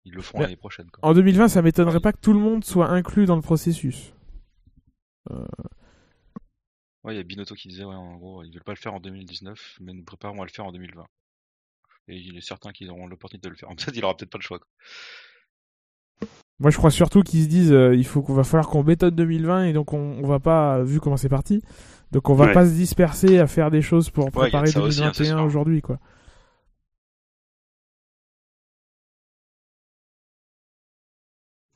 ils 0.04 0.12
le 0.12 0.22
feront 0.22 0.38
Mais- 0.38 0.44
l'année 0.44 0.56
prochaine, 0.56 0.90
quoi. 0.90 1.00
En 1.08 1.14
2020, 1.14 1.48
ça 1.48 1.62
m'étonnerait 1.62 2.00
pas 2.00 2.12
que 2.12 2.20
tout 2.20 2.32
le 2.32 2.38
monde 2.38 2.64
soit 2.64 2.88
inclus 2.90 3.26
dans 3.26 3.36
le 3.36 3.42
processus. 3.42 4.12
Ouais, 5.30 7.14
il 7.14 7.16
y 7.16 7.20
a 7.20 7.22
Binotto 7.22 7.54
qui 7.54 7.68
disait, 7.68 7.84
ouais, 7.84 7.94
en 7.94 8.16
gros, 8.16 8.42
ils 8.44 8.52
veulent 8.52 8.62
pas 8.64 8.72
le 8.72 8.78
faire 8.78 8.94
en 8.94 9.00
2019, 9.00 9.78
mais 9.80 9.92
nous 9.92 10.04
préparons 10.04 10.40
à 10.40 10.44
le 10.46 10.50
faire 10.50 10.64
en 10.66 10.72
2020. 10.72 11.04
Et 12.08 12.16
il 12.16 12.36
est 12.36 12.40
certain 12.46 12.72
qu'ils 12.72 12.90
auront 12.90 13.06
l'opportunité 13.06 13.48
de 13.48 13.50
le 13.50 13.56
faire. 13.56 13.68
En 13.70 13.76
fait, 13.76 13.92
il 13.94 14.04
aura 14.04 14.16
peut-être 14.16 14.30
pas 14.30 14.38
le 14.38 14.42
choix, 14.42 14.58
quoi. 14.58 14.68
Moi, 16.60 16.70
je 16.70 16.76
crois 16.78 16.90
surtout 16.90 17.22
qu'ils 17.22 17.42
se 17.42 17.48
disent, 17.48 17.72
euh, 17.72 17.94
il 17.96 18.06
faut 18.06 18.22
qu'on 18.22 18.32
va 18.32 18.44
falloir 18.44 18.68
qu'on 18.68 18.84
bétonne 18.84 19.14
2020 19.14 19.64
et 19.64 19.72
donc 19.72 19.92
on, 19.92 19.98
on 20.22 20.26
va 20.26 20.38
pas, 20.38 20.82
vu 20.82 21.00
comment 21.00 21.16
c'est 21.16 21.28
parti, 21.28 21.60
donc 22.12 22.30
on 22.30 22.34
va 22.34 22.46
Ouais. 22.46 22.52
pas 22.52 22.64
se 22.64 22.72
disperser 22.72 23.38
à 23.38 23.46
faire 23.48 23.70
des 23.72 23.82
choses 23.82 24.08
pour 24.08 24.30
préparer 24.30 24.68
ça 24.68 24.80
aussi, 24.80 25.02
hein, 25.02 25.10
c'est 25.12 25.24
2021 25.24 25.36
sûr. 25.38 25.44
aujourd'hui, 25.44 25.82
quoi. 25.82 25.98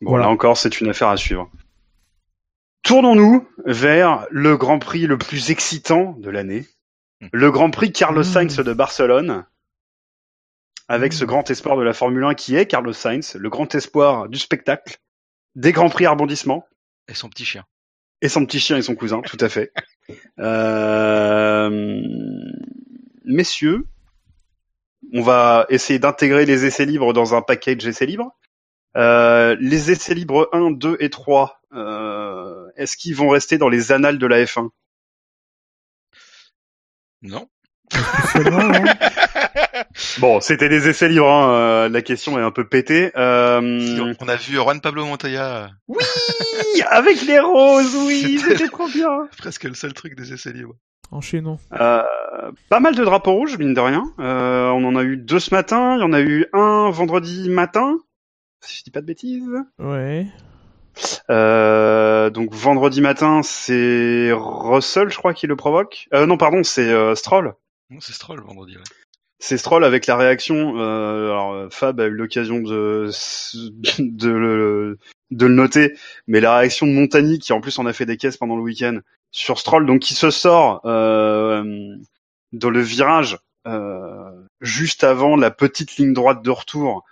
Bon, 0.00 0.10
Voilà. 0.10 0.26
là 0.26 0.30
encore, 0.30 0.56
c'est 0.56 0.80
une 0.80 0.88
affaire 0.88 1.08
à 1.08 1.16
suivre. 1.16 1.50
Tournons-nous 2.88 3.46
vers 3.66 4.26
le 4.30 4.56
Grand 4.56 4.78
Prix 4.78 5.06
le 5.06 5.18
plus 5.18 5.50
excitant 5.50 6.14
de 6.18 6.30
l'année, 6.30 6.64
le 7.34 7.50
Grand 7.50 7.70
Prix 7.70 7.92
Carlos 7.92 8.22
Mmh. 8.22 8.24
Sainz 8.24 8.56
de 8.56 8.72
Barcelone, 8.72 9.44
avec 10.88 11.12
ce 11.12 11.24
Mmh. 11.24 11.26
grand 11.26 11.50
espoir 11.50 11.76
de 11.76 11.82
la 11.82 11.92
Formule 11.92 12.24
1 12.24 12.32
qui 12.32 12.56
est 12.56 12.64
Carlos 12.64 12.94
Sainz, 12.94 13.34
le 13.34 13.50
grand 13.50 13.74
espoir 13.74 14.30
du 14.30 14.38
spectacle, 14.38 14.96
des 15.54 15.72
Grands 15.72 15.90
Prix 15.90 16.06
à 16.06 16.12
rebondissement, 16.12 16.66
Et 17.08 17.12
son 17.12 17.28
petit 17.28 17.44
chien. 17.44 17.66
et 18.22 18.30
son 18.30 18.46
petit 18.46 18.58
chien 18.58 18.78
et 18.78 18.82
son 18.82 18.94
cousin, 18.94 19.20
tout 19.20 19.36
à 19.38 19.50
fait. 19.50 19.70
Euh... 20.38 22.00
Messieurs, 23.26 23.84
on 25.12 25.20
va 25.20 25.66
essayer 25.68 25.98
d'intégrer 25.98 26.46
les 26.46 26.64
essais 26.64 26.86
libres 26.86 27.12
dans 27.12 27.34
un 27.34 27.42
package 27.42 27.86
essais 27.86 28.06
libres. 28.06 28.34
Euh, 28.96 29.54
les 29.60 29.90
essais 29.90 30.14
libres 30.14 30.48
1, 30.54 30.70
2 30.70 30.96
et 31.00 31.10
3, 31.10 31.60
euh, 31.74 32.57
est-ce 32.78 32.96
qu'ils 32.96 33.14
vont 33.14 33.28
rester 33.28 33.58
dans 33.58 33.68
les 33.68 33.92
annales 33.92 34.18
de 34.18 34.26
la 34.26 34.42
F1 34.44 34.68
Non. 37.22 37.48
Hein. 37.92 38.84
Bon, 40.18 40.40
c'était 40.40 40.68
des 40.68 40.88
essais 40.88 41.08
libres, 41.08 41.28
hein, 41.30 41.52
euh, 41.54 41.88
la 41.88 42.02
question 42.02 42.38
est 42.38 42.42
un 42.42 42.50
peu 42.50 42.66
pétée. 42.68 43.10
Euh... 43.16 44.14
On 44.20 44.28
a 44.28 44.36
vu 44.36 44.54
Juan 44.56 44.80
Pablo 44.80 45.04
Montoya, 45.06 45.70
Oui, 45.86 45.96
avec 46.90 47.22
les 47.22 47.38
roses, 47.40 47.96
oui, 48.06 48.38
C'était- 48.38 48.56
c'était 48.58 48.68
trop 48.70 48.88
bien. 48.88 49.28
presque 49.38 49.64
le 49.64 49.74
seul 49.74 49.92
truc 49.94 50.14
des 50.16 50.32
essais 50.32 50.52
libres. 50.52 50.74
enchaînons. 51.10 51.58
Euh, 51.72 52.02
pas 52.68 52.80
mal 52.80 52.94
de 52.94 53.04
drapeaux 53.04 53.32
rouges, 53.32 53.56
mine 53.58 53.72
de 53.74 53.80
rien. 53.80 54.04
Euh, 54.18 54.68
on 54.70 54.84
en 54.84 54.96
a 54.96 55.02
eu 55.04 55.16
deux 55.16 55.40
ce 55.40 55.54
matin, 55.54 55.96
il 55.96 56.00
y 56.00 56.04
en 56.04 56.12
a 56.12 56.20
eu 56.20 56.46
un 56.52 56.90
vendredi 56.90 57.48
matin, 57.48 57.98
si 58.60 58.78
je 58.78 58.84
dis 58.84 58.90
pas 58.90 59.00
de 59.00 59.06
bêtises. 59.06 59.48
Ouais. 59.78 60.26
Euh, 61.30 62.30
donc 62.30 62.52
vendredi 62.54 63.00
matin, 63.00 63.42
c'est 63.42 64.30
Russell, 64.32 65.10
je 65.10 65.16
crois, 65.16 65.34
qui 65.34 65.46
le 65.46 65.56
provoque. 65.56 66.08
Euh, 66.14 66.26
non, 66.26 66.36
pardon, 66.36 66.62
c'est 66.62 66.88
euh, 66.88 67.14
Stroll. 67.14 67.54
Non, 67.90 67.98
c'est 68.00 68.12
Stroll 68.12 68.40
vendredi, 68.40 68.76
ouais. 68.76 68.82
C'est 69.40 69.56
Stroll 69.56 69.84
avec 69.84 70.06
la 70.06 70.16
réaction. 70.16 70.78
Euh, 70.78 71.30
alors 71.30 71.72
Fab 71.72 72.00
a 72.00 72.06
eu 72.06 72.10
l'occasion 72.10 72.60
de 72.60 73.10
de 73.98 74.30
le, 74.30 74.98
de 75.30 75.46
le 75.46 75.54
noter, 75.54 75.94
mais 76.26 76.40
la 76.40 76.58
réaction 76.58 76.86
de 76.86 76.92
Montagny, 76.92 77.38
qui 77.38 77.52
en 77.52 77.60
plus 77.60 77.78
en 77.78 77.86
a 77.86 77.92
fait 77.92 78.06
des 78.06 78.16
caisses 78.16 78.36
pendant 78.36 78.56
le 78.56 78.62
week-end, 78.62 78.98
sur 79.30 79.58
Stroll, 79.58 79.86
donc 79.86 80.00
qui 80.00 80.14
se 80.14 80.30
sort 80.30 80.80
euh, 80.84 81.96
dans 82.52 82.70
le 82.70 82.80
virage 82.80 83.38
euh, 83.66 84.30
juste 84.60 85.04
avant 85.04 85.36
la 85.36 85.50
petite 85.50 85.96
ligne 85.96 86.14
droite 86.14 86.42
de 86.42 86.50
retour, 86.50 87.04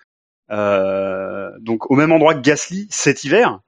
euh, 0.51 1.51
donc 1.61 1.91
au 1.91 1.97
même 1.97 2.13
endroit 2.13 2.35
que 2.35 2.41
Gasly 2.41 2.87
cet 2.91 3.25
hiver, 3.25 3.61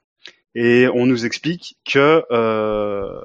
et 0.54 0.88
on 0.92 1.06
nous 1.06 1.24
explique 1.26 1.76
que 1.84 2.24
euh, 2.30 3.20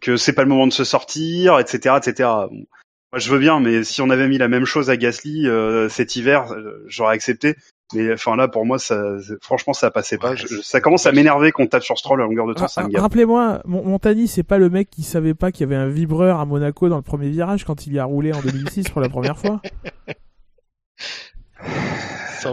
que 0.00 0.16
c'est 0.16 0.32
pas 0.32 0.42
le 0.42 0.48
moment 0.48 0.66
de 0.66 0.72
se 0.72 0.84
sortir, 0.84 1.58
etc., 1.58 1.96
etc. 1.98 2.28
Bon, 2.50 2.64
moi, 3.12 3.18
je 3.18 3.30
veux 3.30 3.38
bien, 3.38 3.60
mais 3.60 3.84
si 3.84 4.00
on 4.00 4.08
avait 4.10 4.28
mis 4.28 4.38
la 4.38 4.48
même 4.48 4.64
chose 4.64 4.88
à 4.90 4.96
Gasly 4.96 5.46
euh, 5.48 5.88
cet 5.88 6.16
hiver, 6.16 6.52
euh, 6.52 6.82
j'aurais 6.86 7.14
accepté. 7.14 7.56
Mais 7.94 8.10
enfin 8.14 8.36
là, 8.36 8.48
pour 8.48 8.64
moi, 8.64 8.78
ça, 8.78 9.02
franchement, 9.42 9.74
ça 9.74 9.90
passait 9.90 10.16
pas. 10.16 10.34
Je- 10.34 10.62
ça 10.62 10.80
commence 10.80 11.04
à 11.04 11.12
m'énerver 11.12 11.52
qu'on 11.52 11.66
tape 11.66 11.82
sur 11.82 11.98
Stroll 11.98 12.22
à 12.22 12.24
longueur 12.24 12.46
de 12.46 12.54
temps. 12.54 12.64
Ra- 12.64 12.88
gave. 12.88 13.02
Rappelez-moi, 13.02 13.60
Mon- 13.66 13.84
Montagny, 13.84 14.28
c'est 14.28 14.42
pas 14.44 14.56
le 14.56 14.70
mec 14.70 14.88
qui 14.88 15.02
savait 15.02 15.34
pas 15.34 15.52
qu'il 15.52 15.60
y 15.60 15.64
avait 15.64 15.76
un 15.76 15.88
vibreur 15.88 16.40
à 16.40 16.46
Monaco 16.46 16.88
dans 16.88 16.96
le 16.96 17.02
premier 17.02 17.28
virage 17.28 17.64
quand 17.66 17.86
il 17.86 17.92
y 17.92 17.98
a 17.98 18.04
roulé 18.06 18.32
en 18.32 18.40
2006 18.40 18.84
pour 18.88 19.02
la 19.02 19.10
première 19.10 19.36
fois? 19.36 19.60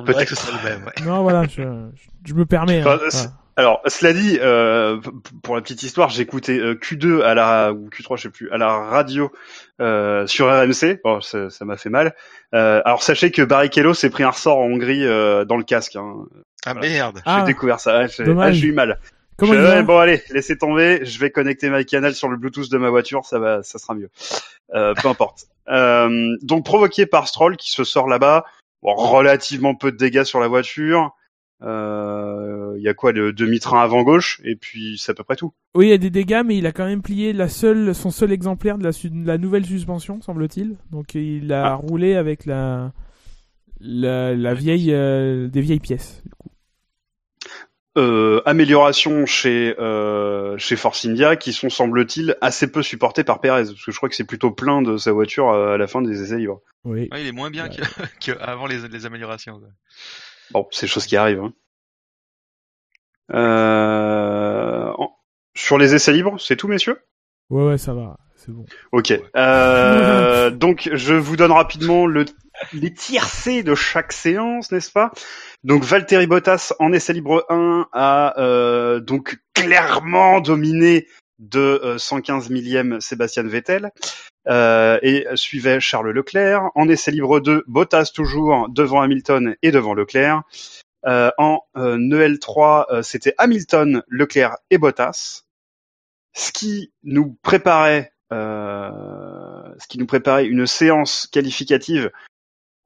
Peut-être. 0.06 0.24
que 0.26 0.36
ce 0.36 0.36
soit 0.36 0.58
le 0.62 0.70
même, 0.70 0.84
ouais. 0.86 1.06
Non, 1.06 1.24
voilà, 1.24 1.44
je, 1.48 1.62
je, 1.62 2.08
je 2.26 2.34
me 2.34 2.46
permets. 2.46 2.82
hein. 2.82 3.00
Enfin. 3.08 3.32
Alors, 3.60 3.82
cela 3.88 4.14
dit, 4.14 4.40
euh, 4.42 5.02
pour 5.44 5.54
la 5.54 5.62
petite 5.62 5.84
histoire, 5.84 6.08
j'ai 6.08 6.22
écouté 6.22 6.58
euh, 6.60 6.76
Q2 6.76 7.22
à 7.24 7.34
la 7.34 7.74
ou 7.74 7.90
Q3, 7.90 8.16
je 8.16 8.22
sais 8.24 8.30
plus, 8.30 8.50
à 8.52 8.58
la 8.58 8.70
radio 8.70 9.34
euh, 9.82 10.26
sur 10.28 10.48
RMC. 10.48 11.02
Bon, 11.04 11.20
ça 11.20 11.50
ça 11.50 11.66
m'a 11.66 11.76
fait 11.76 11.90
mal. 11.90 12.16
Euh, 12.56 12.82
alors, 12.86 13.04
sachez 13.04 13.32
que 13.32 13.42
Barrichello 13.42 13.94
s'est 13.94 14.10
pris 14.10 14.24
un 14.24 14.30
ressort 14.30 14.60
en 14.60 14.64
Hongrie 14.64 15.06
euh, 15.06 15.44
dans 15.44 15.58
le 15.58 15.66
casque. 15.66 15.98
Hein. 15.98 16.16
Ah 16.66 16.72
Voilà. 16.72 16.88
merde 16.88 17.22
Ah, 17.26 17.40
J'ai 17.40 17.48
découvert 17.52 17.82
ça. 17.82 18.00
Ouais, 18.00 18.08
j'ai 18.08 18.24
dommage. 18.24 18.48
ah, 18.48 18.52
j'ai 18.54 18.68
eu 18.68 18.72
mal. 18.72 18.98
comment 19.36 19.52
Je 19.54 19.60
ouais, 19.60 19.84
bon, 19.84 19.98
allez, 19.98 20.24
laissez 20.30 20.58
tomber. 20.58 21.04
Je 21.04 21.20
vais 21.20 21.30
connecter 21.30 21.70
ma 21.70 21.84
canal 21.84 22.16
sur 22.16 22.30
le 22.30 22.38
Bluetooth 22.38 22.72
de 22.72 22.78
ma 22.78 22.90
voiture. 22.90 23.26
Ça 23.26 23.40
va, 23.40 23.62
ça 23.62 23.78
sera 23.78 23.94
mieux. 23.94 24.10
Euh, 24.74 24.94
peu 24.94 25.10
importe. 25.10 25.48
Euh, 25.72 26.36
donc, 26.42 26.66
provoqué 26.66 27.06
par 27.06 27.28
Stroll 27.28 27.56
qui 27.56 27.70
se 27.70 27.84
sort 27.84 28.08
là-bas. 28.08 28.44
Bon, 28.82 28.96
relativement 28.96 29.76
peu 29.76 29.92
de 29.92 29.98
dégâts 29.98 30.24
sur 30.24 30.40
la 30.40 30.48
voiture. 30.48 31.12
Euh, 31.62 32.74
Il 32.78 32.84
y 32.84 32.88
a 32.88 32.94
quoi, 32.94 33.12
le 33.12 33.34
demi-train 33.34 33.82
avant 33.82 34.04
gauche, 34.04 34.40
et 34.46 34.56
puis 34.56 34.98
c'est 34.98 35.12
à 35.12 35.16
peu 35.16 35.24
près 35.24 35.36
tout. 35.36 35.54
Oui, 35.76 35.88
il 35.88 35.90
y 35.90 35.94
a 35.94 35.98
des 35.98 36.10
dégâts, 36.10 36.42
mais 36.46 36.58
il 36.58 36.66
a 36.66 36.72
quand 36.72 36.86
même 36.86 37.02
plié 37.02 37.34
la 37.34 37.50
seule, 37.50 37.94
son 37.94 38.12
seul 38.12 38.32
exemplaire 38.32 38.78
de 38.78 38.84
la, 38.84 38.92
su- 38.94 39.10
de 39.10 39.28
la 39.28 39.38
nouvelle 39.38 39.66
suspension, 39.66 40.22
semble-t-il. 40.22 40.78
Donc 40.92 41.16
il 41.16 41.52
a 41.52 41.72
Ah. 41.72 41.76
roulé 41.76 42.16
avec 42.16 42.46
la, 42.46 42.94
la, 43.82 44.34
la 44.36 44.54
vieille, 44.54 44.94
euh, 44.94 45.48
des 45.50 45.62
vieilles 45.62 45.80
pièces. 45.82 46.22
du 46.24 46.32
coup. 46.32 46.50
Euh, 47.98 48.42
amélioration 48.46 49.26
chez 49.26 49.76
euh, 49.80 50.58
chez 50.58 50.76
Force 50.76 51.04
India 51.06 51.36
qui 51.36 51.52
sont 51.52 51.70
semble-t-il 51.70 52.38
assez 52.40 52.72
peu 52.72 52.84
supportés 52.84 53.24
par 53.24 53.42
Perez 53.42 53.64
parce 53.66 53.84
que 53.84 53.92
je 53.92 53.98
crois 53.98 54.08
que 54.08 54.16
c'est 54.16 54.24
plutôt 54.28 54.52
plein 54.52 54.82
de 54.84 54.96
sa 54.96 55.12
voiture 55.12 55.50
à 55.52 55.76
la 55.78 55.88
fin 55.88 56.02
des 56.02 56.22
essais 56.22 56.38
libres. 56.38 56.62
Oui. 56.86 57.10
Ouais, 57.12 57.22
il 57.22 57.28
est 57.28 57.32
moins 57.34 57.50
bien 57.50 57.68
Ouais. 57.68 57.76
que, 57.76 57.82
que 58.34 58.40
avant 58.40 58.68
les, 58.68 58.88
les 58.88 59.06
améliorations. 59.06 59.60
quoi. 59.60 59.68
Bon, 60.52 60.68
c'est 60.72 60.86
des 60.88 60.92
choses 60.92 61.06
qui 61.06 61.16
arrivent. 61.18 61.42
hein. 61.44 61.54
Euh, 63.34 64.92
en- 64.98 65.16
Sur 65.56 65.78
les 65.78 65.94
essais 65.96 66.14
libres, 66.14 66.40
c'est 66.40 66.56
tout, 66.56 66.68
messieurs? 66.68 67.00
Ouais, 67.50 67.64
ouais, 67.66 67.78
ça 67.78 67.94
va. 67.94 68.18
C'est 68.36 68.52
bon. 68.52 68.66
Ok. 68.92 69.10
Ouais. 69.10 69.22
Euh, 69.36 70.50
donc, 70.52 70.90
je 70.94 71.14
vous 71.14 71.36
donne 71.36 71.52
rapidement 71.52 72.06
le, 72.06 72.26
les 72.74 72.94
tiercés 72.94 73.64
de 73.64 73.76
chaque 73.76 74.14
séance, 74.14 74.72
n'est-ce 74.72 74.92
pas? 74.92 75.12
Donc, 75.64 75.84
Valtteri 75.84 76.28
Bottas 76.28 76.74
en 76.80 76.94
essai 76.94 77.14
libre 77.14 77.46
1 77.50 77.88
a 77.92 78.40
euh, 78.40 79.00
donc 79.00 79.38
clairement 79.54 80.40
dominé 80.40 81.08
de 81.40 81.60
euh, 81.84 81.98
115 81.98 82.50
millième 82.50 83.00
Sébastien 83.02 83.44
Vettel. 83.44 83.92
Euh, 84.50 84.98
et 85.04 85.28
suivait 85.36 85.80
Charles 85.80 86.10
Leclerc. 86.10 86.72
En 86.74 86.90
essai 86.90 87.12
libre 87.12 87.40
2, 87.40 87.64
Bottas 87.68 88.12
toujours 88.14 88.68
devant 88.70 89.02
Hamilton 89.02 89.56
et 89.62 89.72
devant 89.72 89.94
Leclerc. 89.94 90.44
Euh, 91.06 91.32
en 91.38 91.62
euh, 91.78 91.98
EL3, 91.98 92.86
euh, 92.92 93.02
c'était 93.02 93.34
Hamilton, 93.38 94.04
Leclerc 94.08 94.58
et 94.70 94.78
Bottas. 94.78 95.44
Ce 96.34 96.52
qui 96.52 96.92
nous 97.04 97.38
préparait, 97.42 98.12
une 100.46 100.68
séance 100.68 101.28
qualificative 101.28 102.12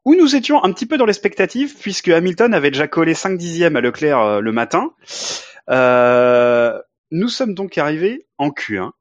où 0.05 0.15
nous 0.15 0.35
étions 0.35 0.63
un 0.63 0.71
petit 0.71 0.85
peu 0.85 0.97
dans 0.97 1.05
l'expectative 1.05 1.75
puisque 1.79 2.09
Hamilton 2.09 2.53
avait 2.53 2.71
déjà 2.71 2.87
collé 2.87 3.13
5 3.13 3.37
dixièmes 3.37 3.75
à 3.75 3.81
Leclerc 3.81 4.41
le 4.41 4.51
matin. 4.51 4.93
Nous 7.11 7.27
sommes 7.27 7.53
donc 7.53 7.77
arrivés 7.77 8.25
en 8.37 8.49
Q1. 8.49 8.91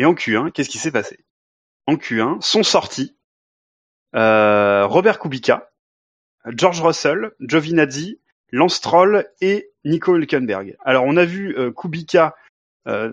Et 0.00 0.06
en 0.06 0.14
Q1, 0.14 0.50
qu'est-ce 0.50 0.70
qui 0.70 0.78
s'est 0.78 0.90
passé? 0.90 1.18
En 1.86 1.96
Q1 1.96 2.40
sont 2.40 2.62
sortis 2.62 3.14
euh, 4.16 4.86
Robert 4.86 5.18
Kubica, 5.18 5.70
George 6.46 6.80
Russell, 6.80 7.32
Giovinazzi, 7.40 8.18
Lance 8.50 8.76
Stroll 8.76 9.28
et 9.42 9.70
Nico 9.84 10.16
Hülkenberg. 10.16 10.74
Alors 10.86 11.04
on 11.04 11.18
a 11.18 11.26
vu 11.26 11.54
euh, 11.58 11.70
Kubica, 11.70 12.34
euh, 12.88 13.12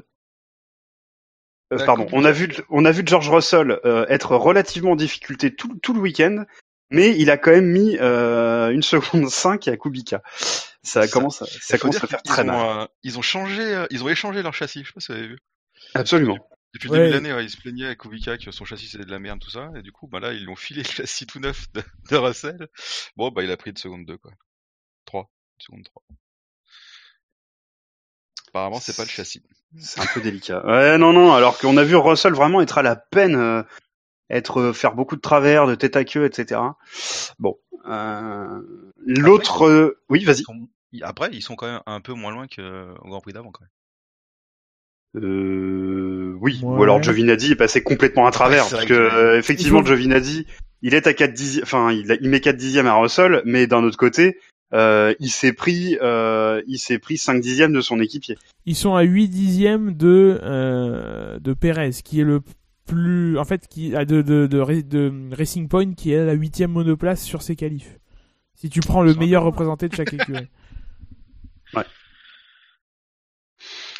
euh, 1.73 1.86
pardon, 1.86 2.08
on 2.13 2.23
a 2.23 2.32
vu 2.32 2.56
on 2.69 2.86
a 2.86 2.91
vu 2.91 3.04
George 3.06 3.30
Russell 3.30 3.82
euh, 3.84 4.06
être 4.08 4.38
relativement 4.38 4.91
en 4.91 4.95
difficulté 4.95 5.54
tout, 5.54 5.76
tout 5.84 5.93
le 5.93 6.00
week-end, 6.00 6.45
mais 6.89 7.17
il 7.19 7.30
a 7.30 7.38
quand 7.38 7.52
même 7.52 7.67
mis 7.69 7.97
euh, 8.00 8.69
une 8.69 8.82
seconde 8.82 9.30
5 9.30 9.67
à 9.67 9.76
Kubica. 9.76 10.23
Ça 10.84 11.02
Ça- 11.02 11.08
commence, 11.10 11.41
à, 11.41 11.47
ça 11.47 11.78
commence 11.78 12.02
à 12.02 12.08
faire 12.08 12.23
très 12.23 12.43
ont, 12.43 12.45
mal. 12.45 12.88
ils 13.04 13.19
ont 13.19 13.21
changé, 13.21 13.86
ils 13.89 14.06
ont 14.06 14.08
échangé 14.10 14.41
leur 14.41 14.54
châssis. 14.54 14.84
Je 14.86 14.88
sais 14.88 14.93
pas 14.93 15.02
si 15.02 15.12
vous 15.12 15.17
avez 15.17 15.28
vu. 15.28 15.38
Absolument. 15.95 16.38
Depuis 16.77 16.89
Ouais. 16.89 16.97
le 16.99 17.03
début 17.05 17.17
de 17.17 17.23
l'année, 17.23 17.33
ouais, 17.35 17.43
ils 17.45 17.49
se 17.49 17.57
plaignaient 17.57 17.85
avec 17.87 17.99
Kubica 17.99 18.37
que 18.37 18.51
son 18.51 18.63
châssis 18.65 18.87
c'était 18.87 19.05
de 19.05 19.11
la 19.11 19.19
merde, 19.19 19.39
tout 19.39 19.49
ça. 19.49 19.71
Et 19.75 19.81
du 19.81 19.91
coup, 19.91 20.07
bah 20.07 20.19
là, 20.19 20.33
ils 20.33 20.45
l'ont 20.45 20.55
filé 20.55 20.83
le 20.83 20.87
châssis 20.89 21.25
tout 21.25 21.39
neuf 21.39 21.71
de, 21.73 21.81
de 22.11 22.15
Russell. 22.17 22.67
Bon, 23.15 23.31
bah 23.31 23.43
il 23.43 23.51
a 23.51 23.57
pris 23.57 23.73
de 23.73 23.79
seconde 23.79 24.05
2, 24.05 24.17
quoi. 24.17 24.31
3. 25.05 25.29
Seconde 25.59 25.83
3. 25.85 26.03
Apparemment, 28.49 28.79
c'est 28.79 28.95
pas 28.95 29.03
le 29.03 29.09
châssis. 29.09 29.43
C'est 29.79 29.99
un 30.01 30.05
peu 30.13 30.21
délicat. 30.21 30.65
Ouais, 30.65 30.97
non, 30.97 31.13
non. 31.13 31.33
Alors 31.33 31.57
qu'on 31.57 31.77
a 31.77 31.83
vu 31.83 31.95
Russell 31.95 32.33
vraiment 32.33 32.61
être 32.61 32.77
à 32.77 32.83
la 32.83 32.95
peine, 32.95 33.35
euh, 33.35 33.63
être 34.29 34.59
euh, 34.61 34.73
faire 34.73 34.93
beaucoup 34.95 35.15
de 35.15 35.21
travers, 35.21 35.67
de 35.67 35.75
tête 35.75 35.95
à 35.95 36.05
queue, 36.05 36.25
etc. 36.25 36.61
Bon. 37.39 37.57
Euh, 37.87 38.61
L'autre, 39.05 39.67
euh, 39.67 40.01
oui, 40.09 40.23
vas-y. 40.23 40.43
Après, 41.01 41.29
ils 41.33 41.41
sont 41.41 41.55
quand 41.55 41.67
même 41.67 41.81
un 41.85 42.01
peu 42.01 42.13
moins 42.13 42.31
loin 42.31 42.47
qu'au 42.47 43.07
Grand 43.07 43.21
Prix 43.21 43.33
d'avant, 43.33 43.51
quand 43.51 43.61
même. 43.61 43.69
Euh, 45.17 46.36
oui. 46.41 46.60
Ouais. 46.63 46.77
Ou 46.80 46.84
alors 46.84 47.01
Giovinazzi 47.01 47.51
est 47.51 47.56
passé 47.56 47.82
complètement 47.82 48.27
à 48.27 48.32
travers, 48.32 48.65
Ouais, 48.65 48.71
parce 48.71 48.86
que 48.86 48.93
que- 48.93 48.93
euh, 48.93 49.38
effectivement 49.38 49.84
Giovinazzi, 49.84 50.45
il 50.82 50.93
est 50.93 51.08
à 51.08 51.13
4 51.13 51.34
dixièmes, 51.34 51.63
enfin 51.63 51.91
il, 51.91 52.12
a- 52.12 52.17
il 52.21 52.30
met 52.30 52.39
4 52.39 52.58
dixièmes 52.58 52.88
à 52.88 52.93
Russell, 52.95 53.41
mais 53.45 53.67
d'un 53.67 53.84
autre 53.84 53.97
côté, 53.97 54.38
euh, 54.73 55.13
il 55.19 55.30
s'est 55.30 55.53
pris, 55.53 55.97
euh, 56.01 56.62
il 56.67 56.77
s'est 56.77 56.99
pris 56.99 57.17
5 57.17 57.39
dixièmes 57.41 57.73
de 57.73 57.82
son 57.82 57.99
équipier. 57.99 58.38
Ils 58.65 58.75
sont 58.75 58.95
à 58.95 59.01
8 59.03 59.30
dixièmes 59.30 59.93
de, 59.95 60.39
euh, 60.43 61.39
de 61.39 61.53
Perez, 61.53 61.91
qui 62.03 62.19
est 62.21 62.25
le 62.25 62.41
plus, 62.86 63.38
en 63.38 63.43
fait, 63.45 63.67
qui 63.67 63.95
a 63.95 64.06
de, 64.06 64.21
de, 64.21 64.47
de, 64.47 64.60
Ra- 64.60 64.82
de 64.82 65.12
Racing 65.38 65.67
Point, 65.67 65.93
qui 65.93 66.12
est 66.12 66.25
la 66.25 66.34
huitième 66.34 66.71
monoplace 66.71 67.21
sur 67.23 67.41
ses 67.41 67.56
qualifs. 67.56 67.97
Si 68.56 68.69
tu 68.69 68.80
prends 68.80 69.03
le 69.03 69.13
meilleur 69.13 69.43
représenté 69.43 69.88
de 69.89 69.95
chaque 69.95 70.13
écurie. 70.13 70.47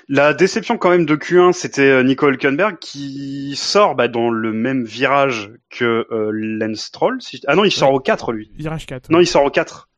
La 0.10 0.34
déception 0.34 0.78
quand 0.78 0.90
même 0.90 1.06
de 1.06 1.16
Q1, 1.16 1.52
c'était 1.52 1.90
euh, 1.90 2.04
Nico 2.04 2.30
Hülkenberg 2.30 2.78
qui 2.80 3.56
sort 3.58 3.96
bah, 3.96 4.08
dans 4.08 4.30
le 4.30 4.54
même 4.54 4.86
virage 4.86 5.52
que 5.70 6.08
euh, 6.12 6.32
Lance 6.32 6.80
Stroll. 6.80 7.22
Si... 7.22 7.42
Ah 7.48 7.56
non, 7.56 7.66
il 7.66 7.72
sort 7.72 7.92
au 7.92 8.00
4 8.00 8.32
lui. 8.32 8.50
Virage 8.56 8.86
4. 8.86 9.10
Non, 9.12 9.20
il 9.20 9.28
sort 9.28 9.44
au 9.44 9.50
4. 9.50 9.90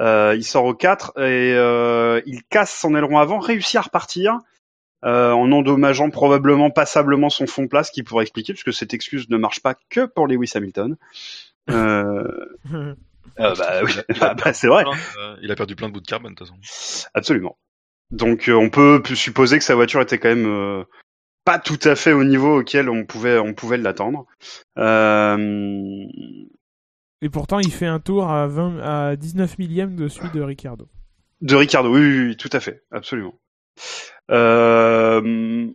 Euh, 0.00 0.34
il 0.36 0.42
sort 0.42 0.64
au 0.64 0.74
4 0.74 1.18
et 1.18 1.54
euh, 1.54 2.20
il 2.26 2.42
casse 2.44 2.76
son 2.76 2.96
aileron 2.96 3.18
avant, 3.18 3.38
réussit 3.38 3.76
à 3.76 3.82
repartir 3.82 4.38
euh, 5.04 5.32
en 5.32 5.52
endommageant 5.52 6.10
probablement 6.10 6.70
passablement 6.70 7.28
son 7.28 7.46
fond 7.46 7.62
de 7.62 7.68
place, 7.68 7.90
qui 7.90 8.02
pourrait 8.02 8.22
expliquer 8.22 8.54
puisque 8.54 8.72
cette 8.72 8.94
excuse 8.94 9.28
ne 9.28 9.36
marche 9.36 9.60
pas 9.60 9.74
que 9.90 10.06
pour 10.06 10.26
Lewis 10.26 10.50
Hamilton. 10.54 10.96
Euh, 11.70 12.24
euh, 12.74 12.94
bah, 13.36 13.82
oui, 13.84 13.92
Ah, 14.20 14.34
bah, 14.44 14.52
c'est 14.52 14.66
vrai. 14.66 14.84
Euh, 15.18 15.36
il 15.42 15.50
a 15.50 15.56
perdu 15.56 15.76
plein 15.76 15.88
de 15.88 15.92
bouts 15.92 16.00
de 16.00 16.06
carbone, 16.06 16.32
de 16.32 16.38
toute 16.38 16.48
façon. 16.48 17.08
Absolument. 17.14 17.56
Donc 18.14 18.48
euh, 18.48 18.54
on 18.54 18.70
peut 18.70 19.02
supposer 19.14 19.58
que 19.58 19.64
sa 19.64 19.74
voiture 19.74 20.00
était 20.00 20.18
quand 20.18 20.28
même 20.28 20.46
euh, 20.46 20.84
pas 21.44 21.58
tout 21.58 21.78
à 21.84 21.96
fait 21.96 22.12
au 22.12 22.24
niveau 22.24 22.60
auquel 22.60 22.88
on 22.88 23.04
pouvait 23.04 23.38
on 23.38 23.54
pouvait 23.54 23.76
l'attendre. 23.76 24.26
Euh, 24.78 26.04
Et 27.22 27.28
pourtant, 27.28 27.58
il 27.58 27.72
fait 27.72 27.86
un 27.86 28.00
tour 28.00 28.30
à 28.30 28.46
20, 28.46 28.78
à 28.80 29.16
19 29.16 29.58
millième 29.58 29.96
de 29.96 30.08
celui 30.08 30.30
de 30.30 30.40
Ricardo. 30.40 30.88
de 31.40 31.56
Ricardo, 31.56 31.92
oui, 31.92 32.00
oui, 32.00 32.26
oui, 32.28 32.36
tout 32.36 32.50
à 32.52 32.60
fait, 32.60 32.84
absolument. 32.90 33.34
Euh, 34.30 35.66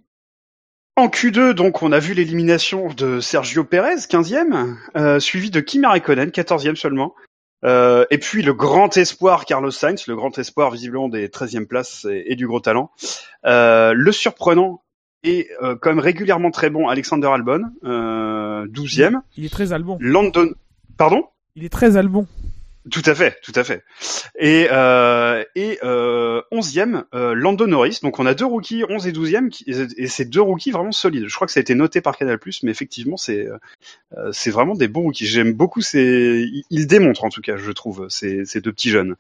en 0.95 1.07
Q2, 1.07 1.53
donc, 1.53 1.81
on 1.81 1.91
a 1.91 1.99
vu 1.99 2.13
l'élimination 2.13 2.87
de 2.93 3.19
Sergio 3.19 3.63
Pérez, 3.63 3.95
15e, 4.09 4.75
euh, 4.97 5.19
suivi 5.19 5.49
de 5.51 5.59
Kimi 5.59 5.85
Raikkonen, 5.85 6.29
14e 6.31 6.75
seulement. 6.75 7.15
Euh, 7.65 8.05
et 8.09 8.17
puis 8.17 8.41
le 8.41 8.53
grand 8.53 8.95
espoir 8.95 9.45
Carlos 9.45 9.71
Sainz, 9.71 10.07
le 10.07 10.15
grand 10.15 10.37
espoir 10.37 10.71
visiblement 10.71 11.09
des 11.09 11.27
13e 11.27 11.65
places 11.65 12.05
et, 12.09 12.23
et 12.27 12.35
du 12.35 12.47
gros 12.47 12.59
talent. 12.59 12.91
Euh, 13.45 13.93
le 13.93 14.11
surprenant 14.11 14.81
et 15.23 15.49
euh, 15.61 15.75
quand 15.75 15.89
même 15.89 15.99
régulièrement 15.99 16.51
très 16.51 16.69
bon 16.69 16.87
Alexander 16.87 17.27
Albon, 17.27 17.63
euh, 17.83 18.65
12e. 18.67 19.19
Il 19.37 19.45
est 19.45 19.49
très 19.49 19.73
albon. 19.73 19.97
London, 19.99 20.49
pardon? 20.97 21.23
Il 21.55 21.65
est 21.65 21.69
très 21.69 21.97
albon. 21.97 22.25
Tout 22.91 23.01
à 23.05 23.15
fait, 23.15 23.39
tout 23.41 23.51
à 23.55 23.63
fait. 23.63 23.83
Et 24.37 24.67
euh, 24.71 25.43
et 25.55 25.79
euh, 25.83 26.41
11e, 26.51 27.03
euh, 27.13 27.33
Lando 27.33 27.67
Norris. 27.67 27.99
Donc 28.01 28.19
on 28.19 28.25
a 28.25 28.33
deux 28.33 28.45
rookies, 28.45 28.83
11 28.87 29.07
et 29.07 29.11
12e, 29.11 29.49
qui, 29.49 29.65
et 29.67 30.07
c'est 30.07 30.25
deux 30.25 30.41
rookies 30.41 30.71
vraiment 30.71 30.91
solides. 30.91 31.25
Je 31.27 31.35
crois 31.35 31.47
que 31.47 31.53
ça 31.53 31.59
a 31.59 31.61
été 31.61 31.75
noté 31.75 32.01
par 32.01 32.17
Canal+, 32.17 32.39
mais 32.63 32.71
effectivement 32.71 33.17
c'est 33.17 33.47
euh, 34.17 34.31
c'est 34.31 34.51
vraiment 34.51 34.75
des 34.75 34.87
bons 34.87 35.01
rookies. 35.03 35.25
J'aime 35.25 35.53
beaucoup 35.53 35.81
ces, 35.81 36.47
ils, 36.69 36.87
démontrent 36.87 37.25
en 37.25 37.29
tout 37.29 37.41
cas, 37.41 37.57
je 37.57 37.71
trouve, 37.71 38.07
ces, 38.09 38.45
ces 38.45 38.61
deux 38.61 38.71
petits 38.71 38.89
jeunes. 38.89 39.15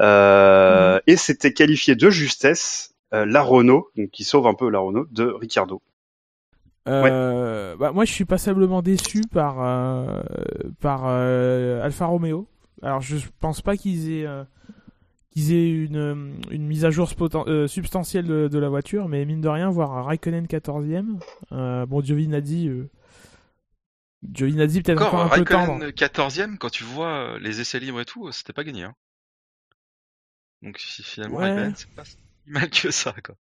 Euh, 0.00 1.00
Et 1.06 1.16
c'était 1.16 1.52
qualifié 1.52 1.94
de 1.96 2.10
justesse 2.10 2.94
euh, 3.12 3.26
la 3.26 3.42
Renault, 3.42 3.90
donc 3.96 4.10
qui 4.10 4.24
sauve 4.24 4.46
un 4.46 4.54
peu 4.54 4.70
la 4.70 4.78
Renault 4.78 5.06
de 5.10 5.24
Ricardo. 5.24 5.82
Euh, 6.88 7.76
bah, 7.76 7.92
moi, 7.92 8.04
je 8.04 8.12
suis 8.12 8.24
passablement 8.24 8.82
déçu 8.82 9.22
par, 9.32 9.56
euh, 9.60 10.22
par 10.80 11.04
euh, 11.06 11.82
Alfa 11.82 12.06
Romeo. 12.06 12.46
Alors, 12.84 13.00
je 13.00 13.16
pense 13.40 13.62
pas 13.62 13.76
qu'ils 13.76 14.12
aient, 14.12 14.26
euh, 14.26 14.44
qu'ils 15.30 15.52
aient 15.52 15.70
une, 15.70 16.38
une 16.50 16.66
mise 16.66 16.84
à 16.84 16.90
jour 16.90 17.10
euh, 17.46 17.66
substantielle 17.66 18.26
de, 18.26 18.48
de 18.48 18.58
la 18.58 18.68
voiture, 18.68 19.08
mais 19.08 19.24
mine 19.24 19.40
de 19.40 19.48
rien, 19.48 19.70
voir 19.70 20.04
Raikkonen 20.04 20.46
14ème. 20.46 21.18
Euh, 21.52 21.86
bon, 21.86 22.02
Giovinazzi, 22.02 22.68
euh, 22.68 22.90
Giovinazzi 24.32 24.82
peut-être 24.82 25.00
encore, 25.02 25.20
Encore, 25.20 25.32
un 25.32 25.38
peu 25.38 25.44
tendre. 25.44 25.72
Raikkonen 25.84 25.90
14ème, 25.90 26.58
quand 26.58 26.70
tu 26.70 26.84
vois 26.84 27.34
euh, 27.34 27.38
les 27.38 27.60
essais 27.60 27.80
libres 27.80 28.00
et 28.00 28.04
tout, 28.04 28.30
c'était 28.32 28.52
pas 28.52 28.64
gagné. 28.64 28.84
Hein. 28.84 28.94
Donc 30.62 30.78
finalement, 30.78 31.38
Ouais. 31.38 31.44
Raikkonen, 31.50 31.74
c'est 31.76 31.90
pas 31.94 32.04
si 32.04 32.18
mal 32.46 32.68
que 32.68 32.90
ça. 32.90 33.14
Quoi. 33.24 33.34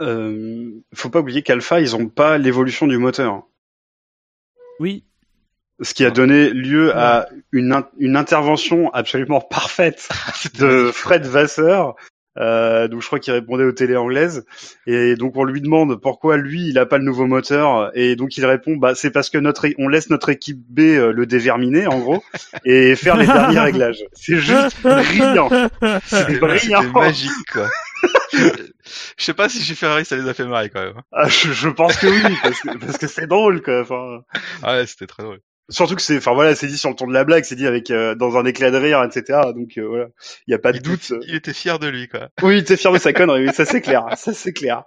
Euh, 0.00 0.80
faut 0.94 1.10
pas 1.10 1.20
oublier 1.20 1.42
qu'Alpha, 1.42 1.80
ils 1.80 1.96
ont 1.96 2.08
pas 2.08 2.38
l'évolution 2.38 2.86
du 2.86 2.98
moteur. 2.98 3.42
Oui, 4.78 5.04
Ce 5.80 5.94
qui 5.94 6.04
a 6.04 6.10
donné 6.10 6.50
lieu 6.50 6.96
à 6.96 7.28
une, 7.52 7.72
in- 7.72 7.88
une 7.98 8.16
intervention 8.16 8.92
absolument 8.92 9.40
parfaite 9.40 10.08
de 10.58 10.90
Fred 10.92 11.24
Vasseur, 11.24 11.94
euh, 12.36 12.86
donc 12.88 13.00
je 13.02 13.06
crois 13.08 13.18
qu'il 13.18 13.32
répondait 13.32 13.64
aux 13.64 13.72
télé 13.72 13.96
anglaises, 13.96 14.44
et 14.86 15.16
donc 15.16 15.36
on 15.36 15.42
lui 15.44 15.60
demande 15.60 16.00
pourquoi 16.00 16.36
lui 16.36 16.68
il 16.68 16.78
a 16.78 16.86
pas 16.86 16.98
le 16.98 17.04
nouveau 17.04 17.26
moteur, 17.26 17.90
et 17.94 18.14
donc 18.16 18.36
il 18.36 18.46
répond 18.46 18.76
bah 18.76 18.94
c'est 18.94 19.10
parce 19.10 19.28
que 19.30 19.38
notre 19.38 19.66
on 19.78 19.88
laisse 19.88 20.08
notre 20.10 20.28
équipe 20.28 20.58
B 20.68 20.80
euh, 20.80 21.12
le 21.12 21.26
déverminer 21.26 21.86
en 21.88 21.98
gros 21.98 22.22
et 22.64 22.94
faire 22.96 23.16
les 23.16 23.26
derniers 23.26 23.58
réglages. 23.60 24.04
C'est 24.12 24.36
juste 24.36 24.80
brillant. 24.82 25.48
C'est 26.04 26.38
brillant. 26.38 26.82
magique, 26.92 27.30
quoi. 27.52 27.68
je 28.32 28.38
je 29.16 29.24
sais 29.24 29.34
pas 29.34 29.48
si 29.48 29.60
chez 29.62 29.74
Ferrari 29.74 30.04
ça 30.04 30.14
les 30.16 30.28
a 30.28 30.34
fait 30.34 30.44
marrer 30.44 30.70
quand 30.70 30.80
même. 30.82 31.00
Ah, 31.12 31.28
je, 31.28 31.52
je 31.52 31.68
pense 31.68 31.96
que 31.96 32.06
oui 32.06 32.36
parce 32.42 32.60
que 32.60 32.78
parce 32.78 32.98
que 32.98 33.06
c'est 33.08 33.26
drôle 33.26 33.62
quoi. 33.62 33.80
Enfin, 33.82 34.20
Ah 34.62 34.76
ouais, 34.76 34.86
c'était 34.86 35.06
très 35.08 35.24
drôle. 35.24 35.40
Surtout 35.68 35.94
que 35.96 36.02
c'est 36.02 36.16
enfin 36.16 36.34
voilà 36.34 36.54
c'est 36.54 36.66
dit 36.66 36.78
sur 36.78 36.90
le 36.90 36.96
ton 36.96 37.06
de 37.06 37.12
la 37.12 37.24
blague, 37.24 37.44
c'est 37.44 37.56
dit 37.56 37.66
avec 37.66 37.90
euh, 37.90 38.14
dans 38.14 38.36
un 38.36 38.44
éclat 38.44 38.70
de 38.70 38.76
rire 38.76 39.02
etc. 39.02 39.40
Donc 39.54 39.78
euh, 39.78 39.86
voilà 39.86 40.06
il 40.46 40.52
y 40.52 40.54
a 40.54 40.58
pas 40.58 40.72
de 40.72 40.78
il, 40.78 40.82
doute. 40.82 41.10
était, 41.12 41.26
il 41.28 41.34
était 41.34 41.52
fier 41.52 41.78
de 41.78 41.88
lui, 41.88 42.08
quoi. 42.08 42.30
Oui, 42.42 42.64
t'es 42.64 42.76
fier 42.76 42.92
de 42.92 42.98
sa 42.98 43.12
connerie, 43.12 43.46
oui, 43.46 43.54
ça 43.54 43.64
c'est 43.64 43.80
clair, 43.80 44.06
ça 44.16 44.32
c'est 44.32 44.52
clair. 44.52 44.84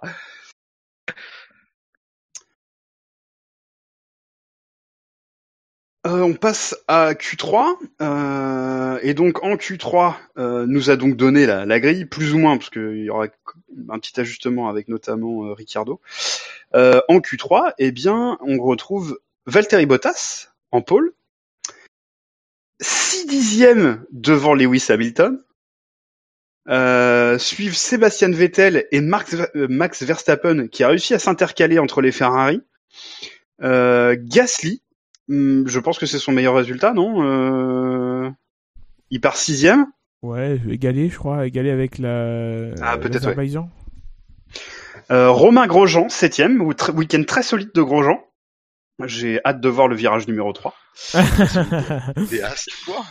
Euh, 6.04 6.20
on 6.22 6.34
passe 6.34 6.76
à 6.88 7.12
Q3 7.14 7.76
euh, 8.00 8.98
et 9.02 9.14
donc 9.14 9.44
en 9.44 9.54
Q3 9.54 10.14
euh, 10.36 10.66
nous 10.66 10.90
a 10.90 10.96
donc 10.96 11.14
donné 11.16 11.46
la, 11.46 11.64
la 11.64 11.78
grille 11.78 12.06
plus 12.06 12.34
ou 12.34 12.38
moins 12.38 12.58
parce 12.58 12.70
qu'il 12.70 13.04
y 13.04 13.08
aura 13.08 13.26
un 13.88 13.98
petit 14.00 14.18
ajustement 14.18 14.68
avec 14.68 14.88
notamment 14.88 15.44
euh, 15.44 15.52
Ricciardo. 15.52 16.00
Euh, 16.74 17.00
en 17.08 17.18
Q3, 17.18 17.74
eh 17.78 17.92
bien 17.92 18.36
on 18.40 18.60
retrouve 18.60 19.20
Valtteri 19.46 19.86
Bottas 19.86 20.51
en 20.72 20.82
pôle, 20.82 21.12
6 22.80 23.26
dixièmes 23.26 24.04
devant 24.10 24.54
Lewis 24.54 24.86
Hamilton, 24.88 25.38
euh, 26.68 27.38
suivent 27.38 27.76
Sébastien 27.76 28.30
Vettel 28.30 28.86
et 28.90 29.00
Max, 29.00 29.34
euh, 29.34 29.66
Max 29.68 30.02
Verstappen 30.02 30.68
qui 30.68 30.84
a 30.84 30.88
réussi 30.88 31.12
à 31.14 31.18
s'intercaler 31.18 31.78
entre 31.78 32.00
les 32.00 32.12
Ferrari. 32.12 32.62
Euh, 33.62 34.16
Gasly, 34.18 34.82
hum, 35.28 35.64
je 35.66 35.80
pense 35.80 35.98
que 35.98 36.06
c'est 36.06 36.18
son 36.18 36.32
meilleur 36.32 36.54
résultat, 36.54 36.92
non 36.94 37.22
euh, 37.22 38.30
Il 39.10 39.20
part 39.20 39.36
sixième. 39.36 39.86
ouais, 40.22 40.60
égalé, 40.70 41.08
je 41.08 41.18
crois, 41.18 41.46
égalé 41.46 41.70
avec 41.70 41.98
la. 41.98 42.70
Ah, 42.80 42.96
peut-être, 42.96 43.34
Romain 45.10 45.66
Grosjean, 45.66 46.08
septième, 46.08 46.62
week-end 46.62 47.22
très 47.26 47.42
solide 47.42 47.72
de 47.74 47.82
Grosjean. 47.82 48.18
J'ai 49.04 49.40
hâte 49.44 49.60
de 49.60 49.68
voir 49.68 49.88
le 49.88 49.96
virage 49.96 50.26
numéro 50.28 50.52
3. 50.52 50.74
Des 52.30 52.42
as, 52.42 52.64
tu 52.64 52.84
vois. 52.86 53.04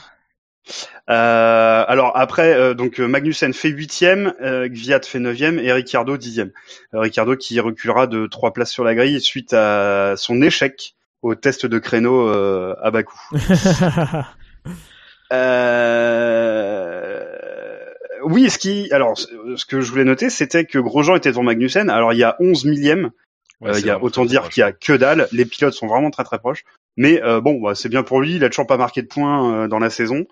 Euh, 1.10 1.84
alors 1.88 2.16
après, 2.16 2.54
euh, 2.54 2.74
donc 2.74 3.00
euh, 3.00 3.08
Magnussen 3.08 3.54
fait 3.54 3.70
huitième, 3.70 4.34
euh, 4.42 4.68
Gviat 4.68 5.02
fait 5.02 5.20
neuvième 5.20 5.60
et 5.60 5.72
Ricciardo 5.74 6.18
dixième. 6.18 6.52
Euh, 6.94 7.00
Ricciardo 7.00 7.36
qui 7.36 7.60
reculera 7.60 8.08
de 8.08 8.28
trois 8.28 8.54
places 8.54 8.72
sur 8.72 8.84
la 8.84 8.96
grille 8.96 9.20
suite 9.20 9.54
à 9.54 10.14
son 10.18 10.42
échec 10.42 10.96
au 11.22 11.36
test 11.36 11.66
de 11.66 11.80
créneau 11.80 12.28
euh, 12.30 12.76
à 12.82 12.92
Bakou. 12.92 13.20
Euh... 15.34 17.24
Oui, 18.24 18.50
ce 18.50 18.58
qui, 18.58 18.92
alors, 18.92 19.18
ce 19.18 19.28
ce 19.56 19.66
que 19.66 19.80
je 19.80 19.90
voulais 19.90 20.04
noter, 20.04 20.30
c'était 20.30 20.66
que 20.66 20.78
Grosjean 20.78 21.16
était 21.16 21.30
devant 21.30 21.44
Magnussen. 21.44 21.90
Alors, 21.90 22.12
il 22.12 22.20
y 22.20 22.24
a 22.26 22.36
11 22.42 22.66
millièmes. 22.66 23.12
Ouais, 23.62 23.70
Euh, 23.72 23.80
il 23.80 23.86
y 23.86 23.90
a 23.90 24.02
autant 24.02 24.24
très 24.24 24.30
dire 24.30 24.50
qu'il 24.50 24.62
y 24.62 24.64
a 24.64 24.72
que 24.72 24.94
dalle. 24.94 25.28
Les 25.32 25.46
pilotes 25.46 25.74
sont 25.74 25.88
vraiment 25.88 26.10
très 26.12 26.24
très 26.24 26.40
proches. 26.40 26.64
Mais 26.98 27.22
euh, 27.24 27.40
bon, 27.42 27.62
bah, 27.62 27.76
c'est 27.76 27.90
bien 27.90 28.04
pour 28.04 28.20
lui. 28.22 28.36
Il 28.36 28.44
a 28.44 28.50
toujours 28.50 28.68
pas 28.68 28.78
marqué 28.78 29.02
de 29.02 29.08
points 29.08 29.64
euh, 29.64 29.68
dans 29.68 29.80
la 29.80 29.90
saison. 29.90 30.26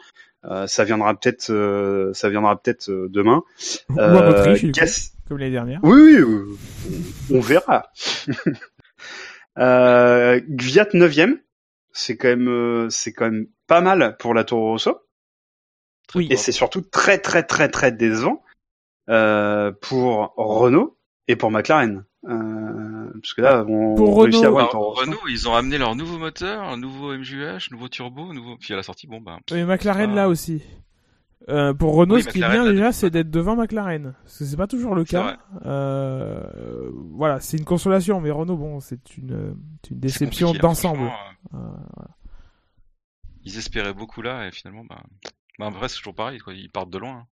Euh, 0.45 0.67
ça 0.67 0.83
viendra 0.83 1.13
peut-être, 1.15 1.51
euh, 1.51 2.13
ça 2.13 2.29
viendra 2.29 2.59
peut-être 2.61 2.89
euh, 2.89 3.07
demain. 3.09 3.43
Ou 3.89 3.99
en 3.99 4.27
Autriche, 4.29 4.65
Gas- 4.71 5.11
comme 5.27 5.37
l'année 5.37 5.51
dernière. 5.51 5.79
Oui, 5.83 6.01
oui, 6.01 6.15
euh, 6.17 6.55
on 7.31 7.39
verra. 7.39 7.91
euh, 9.57 10.39
Gviat 10.47 10.87
9 10.93 11.15
c'est 11.91 12.17
quand 12.17 12.29
même, 12.29 12.47
euh, 12.47 12.89
c'est 12.89 13.11
quand 13.13 13.25
même 13.25 13.47
pas 13.67 13.81
mal 13.81 14.15
pour 14.19 14.33
la 14.33 14.43
Toro 14.43 14.71
Rosso. 14.71 14.99
Oui. 16.15 16.27
Et 16.31 16.37
c'est 16.37 16.51
surtout 16.51 16.81
très 16.81 17.17
très 17.19 17.43
très 17.43 17.69
très 17.69 17.91
décevant 17.91 18.41
euh, 19.09 19.71
pour 19.81 20.33
Renault 20.37 20.97
et 21.29 21.35
pour 21.37 21.51
McLaren. 21.51 22.03
Euh, 22.27 23.11
parce 23.21 23.33
que 23.33 23.41
là, 23.41 23.63
on 23.67 23.95
Pour 23.95 24.21
réussit 24.23 24.43
à 24.43 24.47
Renault- 24.49 24.57
avoir 24.59 24.65
une 24.73 24.77
Alors. 24.77 24.97
Renault, 24.99 25.27
ils 25.29 25.47
ont 25.47 25.53
amené 25.55 25.77
leur 25.77 25.95
nouveau 25.95 26.17
moteur, 26.17 26.63
un 26.63 26.75
nouveau 26.75 27.13
MGUH, 27.15 27.71
nouveau 27.71 27.87
turbo, 27.87 28.33
nouveau. 28.33 28.57
Puis 28.57 28.73
à 28.73 28.77
la 28.77 28.83
sortie, 28.83 29.07
bon 29.07 29.21
bah. 29.21 29.37
Et 29.53 29.63
McLaren 29.63 30.11
Ah. 30.11 30.15
là 30.15 30.27
aussi. 30.27 30.61
Euh, 31.47 31.73
pour 31.73 31.95
Renault, 31.95 32.15
Oui, 32.15 32.23
ce 32.23 32.27
qui 32.29 32.39
est 32.39 32.41
McLaren, 32.41 32.63
bien 32.63 32.71
déjà, 32.73 32.91
c'est 32.91 33.09
d'être 33.09 33.29
devant 33.31 33.55
McLaren. 33.55 34.13
Parce 34.23 34.39
que 34.39 34.45
c'est 34.45 34.57
pas 34.57 34.67
toujours 34.67 34.95
le 34.95 35.03
cas. 35.05 35.37
Euh, 35.65 36.89
voilà, 37.13 37.39
c'est 37.39 37.57
une 37.57 37.65
consolation, 37.65 38.19
mais 38.21 38.31
Renault, 38.31 38.57
bon, 38.57 38.79
c'est 38.81 39.17
une, 39.17 39.55
déception 39.89 40.49
hein, 40.49 40.57
d'ensemble. 40.59 41.09
Ils 43.45 43.57
espéraient 43.57 43.93
beaucoup 43.93 44.21
là 44.21 44.47
et 44.47 44.51
finalement, 44.51 44.83
bah, 44.83 45.01
bah 45.57 45.67
en 45.67 45.71
vrai, 45.71 45.87
c'est 45.89 45.97
toujours 45.97 46.15
pareil, 46.15 46.39
quoi. 46.39 46.53
Ils 46.53 46.69
partent 46.69 46.89
de 46.91 46.97
loin. 46.97 47.11
hein. 47.21 47.25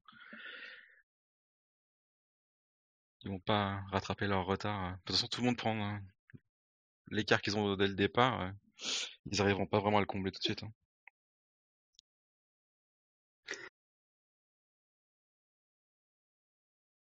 Ils 3.26 3.32
vont 3.32 3.40
pas 3.40 3.80
rattraper 3.92 4.28
leur 4.28 4.46
retard. 4.46 4.86
euh. 4.86 4.92
De 4.92 4.98
toute 5.06 5.16
façon, 5.16 5.28
tout 5.28 5.42
le 5.42 5.48
monde 5.48 5.58
prend 5.58 5.76
euh, 5.76 5.98
l'écart 7.10 7.42
qu'ils 7.42 7.58
ont 7.58 7.76
dès 7.76 7.88
le 7.88 7.96
départ. 7.96 8.42
euh, 8.42 8.52
Ils 9.32 9.42
arriveront 9.42 9.66
pas 9.66 9.80
vraiment 9.80 9.98
à 9.98 10.02
le 10.02 10.06
combler 10.06 10.32
tout 10.32 10.40
de 10.40 10.44
suite. 10.44 10.64
hein. 10.64 10.72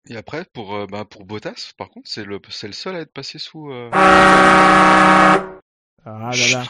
Et 0.09 0.15
après, 0.15 0.45
pour, 0.53 0.73
euh, 0.75 0.87
bah, 0.87 1.03
pour 1.05 1.25
Bottas, 1.25 1.73
par 1.77 1.89
contre, 1.89 2.09
c'est 2.09 2.23
le, 2.23 2.39
c'est 2.49 2.67
le 2.67 2.73
seul 2.73 2.95
à 2.95 3.01
être 3.01 3.11
passé 3.11 3.39
sous. 3.39 3.69
euh, 3.71 3.89
Ah 3.93 5.51
là 6.05 6.31
là. 6.51 6.63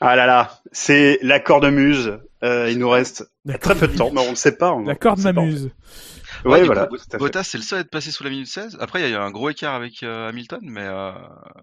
Ah 0.00 0.16
là 0.16 0.26
là, 0.26 0.60
c'est 0.72 1.20
la 1.22 1.38
cornemuse. 1.38 2.18
Euh, 2.42 2.68
il 2.70 2.78
nous 2.78 2.88
reste 2.88 3.30
très 3.60 3.76
peu 3.78 3.86
de 3.86 3.96
temps, 3.96 4.10
mais 4.10 4.20
on 4.26 4.30
ne 4.30 4.34
sait 4.34 4.56
pas. 4.56 4.72
on- 4.72 4.84
La 4.84 4.96
corde 4.96 5.22
pas, 5.22 5.30
en 5.30 5.34
m'amuse. 5.34 5.70
fait. 6.14 6.19
Ouais, 6.44 6.62
voilà. 6.64 6.86
coup. 6.86 6.96
Bottas, 7.18 7.44
c'est 7.44 7.58
le 7.58 7.64
seul 7.64 7.78
à 7.78 7.80
être 7.82 7.90
passé 7.90 8.10
sous 8.10 8.24
la 8.24 8.30
minute 8.30 8.46
16. 8.46 8.78
Après, 8.80 9.00
il 9.00 9.02
y 9.02 9.06
a 9.06 9.10
eu 9.10 9.20
un 9.20 9.30
gros 9.30 9.50
écart 9.50 9.74
avec 9.74 10.02
euh, 10.02 10.28
Hamilton, 10.28 10.60
mais 10.62 10.84
euh, 10.84 11.12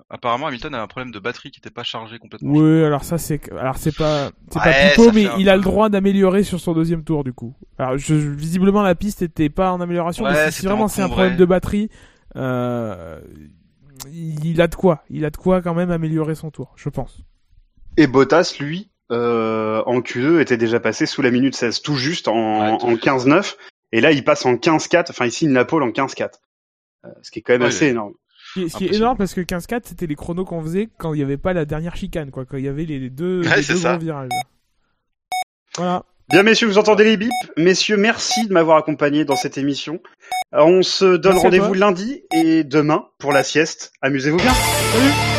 apparemment, 0.09 0.47
Hamilton 0.47 0.75
a 0.75 0.81
un 0.81 0.87
problème 0.87 1.11
de 1.11 1.19
batterie 1.19 1.51
qui 1.51 1.59
n'était 1.59 1.73
pas 1.73 1.83
chargé 1.83 2.19
complètement. 2.19 2.51
Oui, 2.53 2.83
alors 2.83 3.03
ça 3.03 3.17
c'est 3.17 3.51
alors 3.53 3.77
c'est 3.77 3.95
pas 3.95 4.29
c'est 4.51 4.59
pas 4.59 4.69
Ouais, 4.69 4.93
ça 4.95 5.11
mais 5.13 5.27
un 5.27 5.37
il 5.37 5.49
a 5.49 5.55
le 5.55 5.63
droit 5.63 5.89
d'améliorer 5.89 6.43
sur 6.43 6.59
son 6.59 6.73
deuxième 6.73 7.03
tour 7.03 7.23
du 7.23 7.33
coup. 7.33 7.55
Alors 7.77 7.97
je, 7.97 8.13
visiblement 8.13 8.81
la 8.83 8.95
piste 8.95 9.21
était 9.21 9.49
pas 9.49 9.71
en 9.71 9.81
amélioration, 9.81 10.23
Ouais, 10.25 10.31
mais 10.33 10.51
si- 10.51 10.65
vraiment 10.65 10.87
c'est 10.87 11.01
un 11.01 11.09
problème 11.09 11.37
de 11.37 11.45
batterie, 11.45 11.89
euh, 12.35 13.19
il 14.11 14.61
a 14.61 14.67
de 14.67 14.75
quoi, 14.75 15.03
il 15.09 15.25
a 15.25 15.29
de 15.29 15.37
quoi 15.37 15.61
quand 15.61 15.73
même 15.73 15.91
améliorer 15.91 16.35
son 16.35 16.51
tour, 16.51 16.73
je 16.75 16.89
pense. 16.89 17.19
Et 17.97 18.05
Bottas, 18.07 18.55
lui, 18.59 18.91
euh, 19.11 19.81
en 19.85 20.01
Q2, 20.01 20.39
était 20.39 20.57
déjà 20.57 20.79
passé 20.79 21.05
sous 21.05 21.21
la 21.21 21.31
minute 21.31 21.55
16, 21.55 21.81
tout 21.81 21.95
juste 21.95 22.27
en, 22.27 22.77
Ouais, 22.77 22.83
en 22.83 22.95
15-9. 22.95 23.55
Et 23.91 24.01
là, 24.01 24.11
il 24.11 24.23
passe 24.23 24.45
en 24.45 24.55
15-4, 24.55 25.07
enfin, 25.09 25.25
il 25.25 25.31
signe 25.31 25.53
la 25.53 25.65
pole 25.65 25.83
en 25.83 25.89
15-4. 25.89 26.29
Euh, 27.05 27.09
ce 27.21 27.31
qui 27.31 27.39
est 27.39 27.41
quand 27.41 27.53
même 27.53 27.61
Ouais, 27.61 27.67
assez 27.69 27.87
énorme. 27.87 28.13
Ce 28.55 28.75
qui 28.77 28.85
est, 28.85 28.95
énorme 28.95 29.17
parce 29.17 29.33
que 29.33 29.41
15-4 29.41 29.81
c'était 29.85 30.07
les 30.07 30.15
chronos 30.15 30.45
qu'on 30.45 30.61
faisait 30.63 30.89
quand 30.97 31.13
il 31.13 31.19
y 31.19 31.23
avait 31.23 31.37
pas 31.37 31.53
la 31.53 31.65
dernière 31.65 31.95
chicane, 31.95 32.31
quoi, 32.31 32.45
quand 32.45 32.57
il 32.57 32.65
y 32.65 32.67
avait 32.67 32.85
les, 32.85 33.09
deux, 33.09 33.41
Ouais, 33.43 33.57
les 33.57 33.61
c'est 33.63 33.73
deux 33.73 33.79
ça. 33.79 33.91
gros 33.97 33.99
virages. 34.05 34.29
Voilà. 35.75 36.05
Bien, 36.29 36.43
messieurs, 36.43 36.67
vous 36.67 36.77
entendez 36.77 37.03
les 37.05 37.17
bips? 37.17 37.31
Messieurs, 37.55 37.95
merci 37.97 38.47
de 38.47 38.53
m'avoir 38.53 38.77
accompagné 38.77 39.23
dans 39.25 39.35
cette 39.37 39.57
émission. 39.57 40.01
Alors, 40.51 40.67
on 40.67 40.81
se 40.81 41.15
donne 41.15 41.37
rendez-vous 41.37 41.73
lundi 41.73 42.23
et 42.33 42.63
demain 42.65 43.07
pour 43.17 43.31
la 43.31 43.43
sieste. 43.43 43.93
Amusez-vous 44.01 44.37
bien. 44.37 44.53
Salut 44.53 45.36